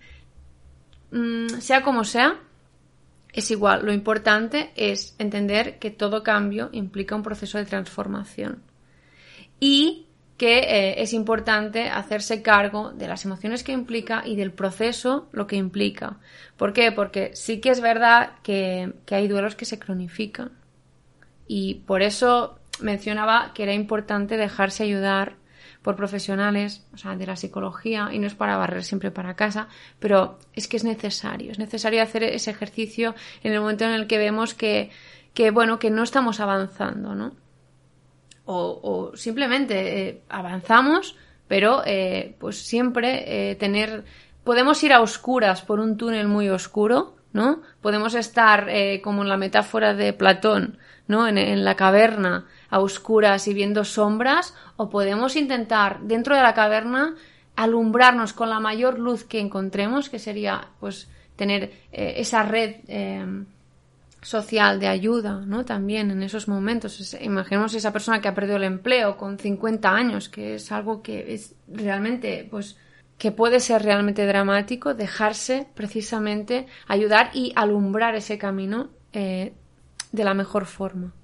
Mm, 1.11 1.61
sea 1.61 1.83
como 1.83 2.05
sea, 2.05 2.41
es 3.33 3.51
igual. 3.51 3.85
Lo 3.85 3.93
importante 3.93 4.73
es 4.77 5.15
entender 5.19 5.79
que 5.79 5.91
todo 5.91 6.23
cambio 6.23 6.71
implica 6.73 7.15
un 7.15 7.23
proceso 7.23 7.59
de 7.59 7.67
transformación. 7.67 8.63
Y 9.61 10.07
que 10.37 10.59
eh, 10.59 11.03
es 11.03 11.13
importante 11.13 11.89
hacerse 11.89 12.43
cargo 12.43 12.93
de 12.93 13.09
las 13.09 13.25
emociones 13.25 13.63
que 13.63 13.73
implica 13.73 14.23
y 14.27 14.37
del 14.37 14.53
proceso 14.53 15.29
lo 15.33 15.47
que 15.47 15.57
implica. 15.57 16.19
¿Por 16.57 16.73
qué? 16.73 16.93
Porque 16.93 17.31
sí 17.35 17.61
que 17.61 17.71
es 17.71 17.81
verdad 17.81 18.33
que, 18.43 18.93
que 19.07 19.15
hay 19.15 19.29
duelos 19.29 19.55
que 19.55 19.65
se 19.65 19.79
cronifican. 19.79 20.53
Y 21.47 21.77
por 21.87 22.03
eso 22.03 22.59
mencionaba 22.81 23.53
que 23.55 23.63
era 23.63 23.73
importante 23.73 24.37
dejarse 24.37 24.83
ayudar 24.83 25.37
por 25.87 25.95
profesionales, 25.95 26.85
o 26.93 26.99
sea, 26.99 27.15
de 27.15 27.27
la 27.27 27.37
psicología, 27.37 28.09
y 28.11 28.19
no 28.19 28.27
es 28.27 28.35
para 28.35 28.57
barrer 28.57 28.83
siempre 28.83 29.13
para 29.13 29.37
casa, 29.37 29.69
pero 30.01 30.41
es 30.53 30.67
que 30.67 30.77
es 30.77 30.83
necesario, 30.83 31.53
es 31.53 31.61
necesario 31.61 32.03
hacer 32.03 32.25
ese 32.25 32.51
ejercicio 32.51 33.15
en 33.45 33.53
el 33.53 33.61
momento 33.61 33.85
en 33.85 33.93
el 33.93 34.09
que 34.09 34.19
vemos 34.19 34.53
que, 34.53 34.91
que 35.33 35.53
bueno, 35.53 35.79
que 35.79 35.93
no 35.93 36.03
estamos 36.03 36.41
avanzando, 36.41 37.15
¿no? 37.15 37.37
O, 38.47 39.13
simplemente 39.15 40.09
eh, 40.09 40.23
avanzamos, 40.29 41.15
pero 41.47 41.85
eh, 41.87 42.35
pues 42.41 42.67
siempre 42.67 43.51
eh, 43.53 43.55
tener, 43.55 44.03
podemos 44.43 44.83
ir 44.83 44.93
a 44.93 45.01
oscuras 45.01 45.63
por 45.63 45.79
un 45.79 45.97
túnel 45.97 46.27
muy 46.27 46.49
oscuro, 46.49 47.15
¿no? 47.33 47.63
Podemos 47.81 48.17
estar 48.17 48.69
como 49.05 49.23
en 49.23 49.29
la 49.29 49.37
metáfora 49.37 49.95
de 49.95 50.13
Platón, 50.13 50.79
¿no? 51.07 51.29
en 51.29 51.65
la 51.65 51.77
caverna, 51.77 52.47
a 52.71 52.81
oscuras 52.81 53.49
y 53.49 53.55
viendo 53.55 53.85
sombras, 53.85 54.55
o 54.77 54.91
podemos 54.91 55.37
intentar 55.37 56.01
dentro 56.03 56.35
de 56.35 56.43
la 56.43 56.55
caverna 56.55 57.15
alumbrarnos 57.57 58.33
con 58.33 58.51
la 58.51 58.61
mayor 58.61 58.99
luz 58.99 59.25
que 59.25 59.41
encontremos, 59.41 60.11
que 60.11 60.19
sería 60.19 60.69
pues 60.79 61.09
tener 61.37 61.73
eh, 61.93 62.15
esa 62.17 62.43
red 62.43 62.77
eh, 62.89 63.25
social 64.27 64.81
de 64.81 64.89
ayuda, 64.89 65.43
¿no? 65.47 65.65
También 65.65 66.11
en 66.11 66.23
esos 66.23 66.49
momentos. 66.49 67.17
imaginemos 67.21 67.75
esa 67.75 67.93
persona 67.93 68.21
que 68.21 68.29
ha 68.29 68.35
perdido 68.35 68.57
el 68.57 68.65
empleo 68.65 69.17
con 69.17 69.39
50 69.39 69.89
años, 69.89 70.29
que 70.29 70.57
es 70.57 70.73
algo 70.73 71.03
que 71.03 71.33
es 71.35 71.55
realmente, 71.69 72.47
pues, 72.51 72.77
que 73.19 73.33
puede 73.33 73.61
ser 73.61 73.83
realmente 73.83 74.27
dramático 74.27 74.95
dejarse 74.95 75.69
precisamente 75.75 76.67
ayudar 76.89 77.31
y 77.33 77.53
alumbrar 77.55 78.15
ese 78.15 78.37
camino 78.37 78.91
eh, 79.13 79.55
de 80.13 80.25
la 80.25 80.35
mejor 80.35 80.67
forma. 80.67 81.15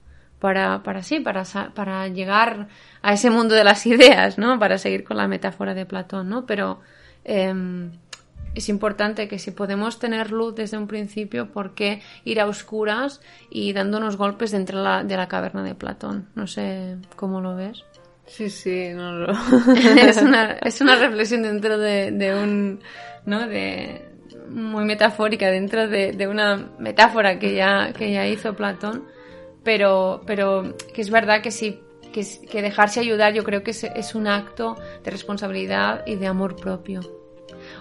Para, 0.42 0.82
para 0.82 1.04
sí, 1.04 1.20
para, 1.20 1.44
para 1.72 2.08
llegar 2.08 2.66
a 3.00 3.12
ese 3.12 3.30
mundo 3.30 3.54
de 3.54 3.62
las 3.62 3.86
ideas, 3.94 4.38
¿no? 4.38 4.58
Para 4.58 4.76
seguir 4.76 5.04
con 5.04 5.16
la 5.16 5.28
metáfora 5.28 5.72
de 5.72 5.86
Platón, 5.86 6.28
¿no? 6.28 6.46
Pero 6.46 6.80
em, 7.22 7.92
es 8.56 8.68
importante 8.68 9.28
que 9.28 9.38
si 9.38 9.52
podemos 9.52 10.00
tener 10.00 10.32
luz 10.32 10.56
desde 10.56 10.78
un 10.78 10.88
principio, 10.88 11.52
¿por 11.52 11.76
qué 11.76 12.02
ir 12.24 12.40
a 12.40 12.46
oscuras 12.46 13.20
y 13.50 13.72
dándonos 13.72 14.16
golpes 14.16 14.50
dentro 14.50 14.78
de 14.78 14.84
la, 14.84 15.04
de 15.04 15.16
la 15.16 15.28
caverna 15.28 15.62
de 15.62 15.76
Platón? 15.76 16.28
No 16.34 16.48
sé 16.48 16.96
cómo 17.14 17.40
lo 17.40 17.54
ves. 17.54 17.84
Sí, 18.26 18.50
sí, 18.50 18.88
no 18.92 19.12
lo... 19.12 19.32
es, 19.96 20.20
una, 20.20 20.52
es 20.60 20.80
una 20.80 20.96
reflexión 20.96 21.44
dentro 21.44 21.78
de, 21.78 22.10
de 22.10 22.34
un, 22.34 22.80
¿no? 23.26 23.46
De, 23.46 24.08
muy 24.50 24.84
metafórica 24.86 25.52
dentro 25.52 25.86
de, 25.86 26.10
de, 26.10 26.26
una 26.26 26.56
metáfora 26.80 27.38
que 27.38 27.54
ya, 27.54 27.92
que 27.92 28.12
ya 28.12 28.26
hizo 28.26 28.56
Platón, 28.56 29.04
pero, 29.62 30.22
pero 30.26 30.76
que 30.92 31.00
es 31.00 31.10
verdad 31.10 31.42
que 31.42 31.50
sí, 31.50 31.80
que, 32.12 32.62
dejarse 32.62 33.00
ayudar 33.00 33.32
yo 33.32 33.42
creo 33.42 33.62
que 33.62 33.70
es, 33.72 34.14
un 34.14 34.28
acto 34.28 34.76
de 35.02 35.10
responsabilidad 35.10 36.04
y 36.06 36.16
de 36.16 36.26
amor 36.26 36.54
propio. 36.56 37.00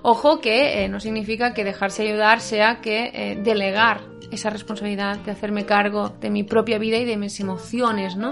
Ojo 0.01 0.39
que 0.39 0.83
eh, 0.83 0.89
no 0.89 0.99
significa 0.99 1.53
que 1.53 1.63
dejarse 1.63 2.03
ayudar 2.03 2.39
sea 2.39 2.81
que 2.81 3.11
eh, 3.13 3.39
delegar 3.43 4.01
esa 4.31 4.49
responsabilidad 4.49 5.17
de 5.19 5.31
hacerme 5.31 5.65
cargo 5.65 6.09
de 6.09 6.29
mi 6.29 6.43
propia 6.43 6.79
vida 6.79 6.97
y 6.97 7.05
de 7.05 7.17
mis 7.17 7.39
emociones, 7.39 8.15
¿no? 8.15 8.31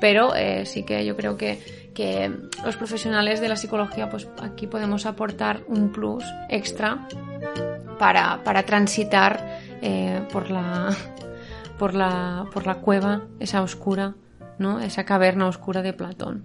pero 0.00 0.34
eh, 0.34 0.64
sí 0.64 0.84
que 0.84 1.04
yo 1.04 1.16
creo 1.16 1.36
que, 1.36 1.58
que, 1.94 2.30
los 2.64 2.76
profesionales 2.76 3.40
de 3.40 3.48
la 3.48 3.56
psicología, 3.56 4.08
pues 4.08 4.28
aquí 4.40 4.68
podemos 4.68 5.06
aportar 5.06 5.62
un 5.66 5.90
plus 5.90 6.24
extra 6.48 7.08
para, 7.98 8.42
para 8.44 8.62
transitar 8.62 9.58
por, 10.32 10.50
la, 10.50 10.94
por, 11.78 11.94
la, 11.94 12.46
por 12.52 12.66
la 12.66 12.76
cueva, 12.76 13.22
esa 13.40 13.62
oscura, 13.62 14.14
¿no? 14.58 14.80
esa 14.80 15.04
caverna 15.04 15.46
oscura 15.46 15.82
de 15.82 15.92
Platón. 15.92 16.44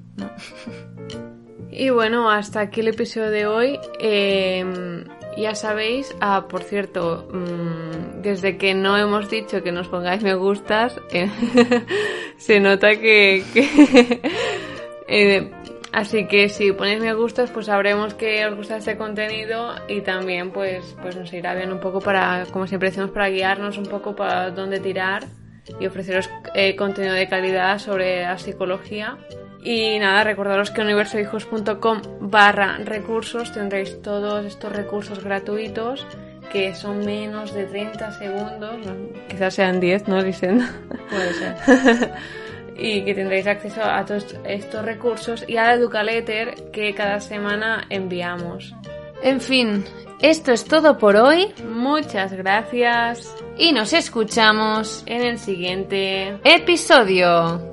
Y 1.71 1.89
bueno, 1.89 2.29
hasta 2.29 2.59
aquí 2.59 2.81
el 2.81 2.89
episodio 2.89 3.31
de 3.31 3.45
hoy. 3.47 3.79
Eh, 3.99 5.03
ya 5.37 5.55
sabéis, 5.55 6.15
ah, 6.21 6.45
por 6.47 6.61
cierto, 6.61 7.27
mmm, 7.31 8.21
desde 8.21 8.57
que 8.57 8.75
no 8.75 8.97
hemos 8.97 9.29
dicho 9.29 9.63
que 9.63 9.71
nos 9.71 9.87
pongáis 9.87 10.21
me 10.21 10.35
gustas, 10.35 10.99
eh, 11.11 11.29
se 12.37 12.59
nota 12.59 12.95
que... 12.95 13.43
que 13.53 14.21
eh, 15.07 15.51
así 15.93 16.27
que 16.27 16.49
si 16.49 16.71
ponéis 16.71 16.99
me 16.99 17.13
gustas, 17.13 17.51
pues 17.51 17.67
sabremos 17.67 18.13
que 18.13 18.45
os 18.45 18.55
gusta 18.55 18.77
este 18.77 18.97
contenido 18.97 19.73
y 19.87 20.01
también 20.01 20.51
pues, 20.51 20.95
pues 21.01 21.15
nos 21.15 21.31
irá 21.31 21.55
bien 21.55 21.71
un 21.71 21.79
poco 21.79 21.99
para, 22.01 22.45
como 22.51 22.67
siempre 22.67 22.89
decimos, 22.89 23.11
para 23.11 23.29
guiarnos 23.29 23.77
un 23.77 23.85
poco 23.85 24.15
para 24.15 24.51
dónde 24.51 24.79
tirar 24.79 25.23
y 25.79 25.85
ofreceros 25.85 26.29
eh, 26.55 26.75
contenido 26.75 27.13
de 27.13 27.27
calidad 27.27 27.79
sobre 27.79 28.23
la 28.23 28.37
psicología. 28.37 29.17
Y 29.63 29.97
nada, 29.99 30.25
recordaros 30.25 30.71
que 30.71 30.81
universohijos.com 30.81 32.01
barra 32.19 32.79
recursos 32.83 33.53
tendréis 33.53 34.01
todos 34.01 34.45
estos 34.45 34.73
recursos 34.73 35.23
gratuitos 35.23 36.05
que 36.51 36.75
son 36.75 37.05
menos 37.05 37.53
de 37.53 37.65
30 37.65 38.11
segundos, 38.11 38.75
quizás 39.27 39.55
sean 39.55 39.79
10, 39.79 40.07
¿no, 40.07 40.21
Dicen. 40.21 40.61
Puede 41.09 41.33
ser. 41.33 42.13
y 42.77 43.03
que 43.03 43.13
tendréis 43.13 43.47
acceso 43.47 43.83
a 43.83 44.05
todos 44.05 44.35
estos 44.45 44.83
recursos 44.83 45.45
y 45.47 45.57
a 45.57 45.63
la 45.63 45.73
Educaletter 45.73 46.71
que 46.71 46.93
cada 46.93 47.19
semana 47.19 47.85
enviamos. 47.89 48.73
En 49.21 49.39
fin, 49.39 49.85
esto 50.21 50.51
es 50.51 50.65
todo 50.65 50.97
por 50.97 51.15
hoy. 51.15 51.53
Muchas 51.69 52.33
gracias. 52.33 53.35
Y 53.57 53.71
nos 53.71 53.93
escuchamos 53.93 55.03
en 55.05 55.21
el 55.21 55.39
siguiente 55.39 56.39
episodio. 56.43 57.72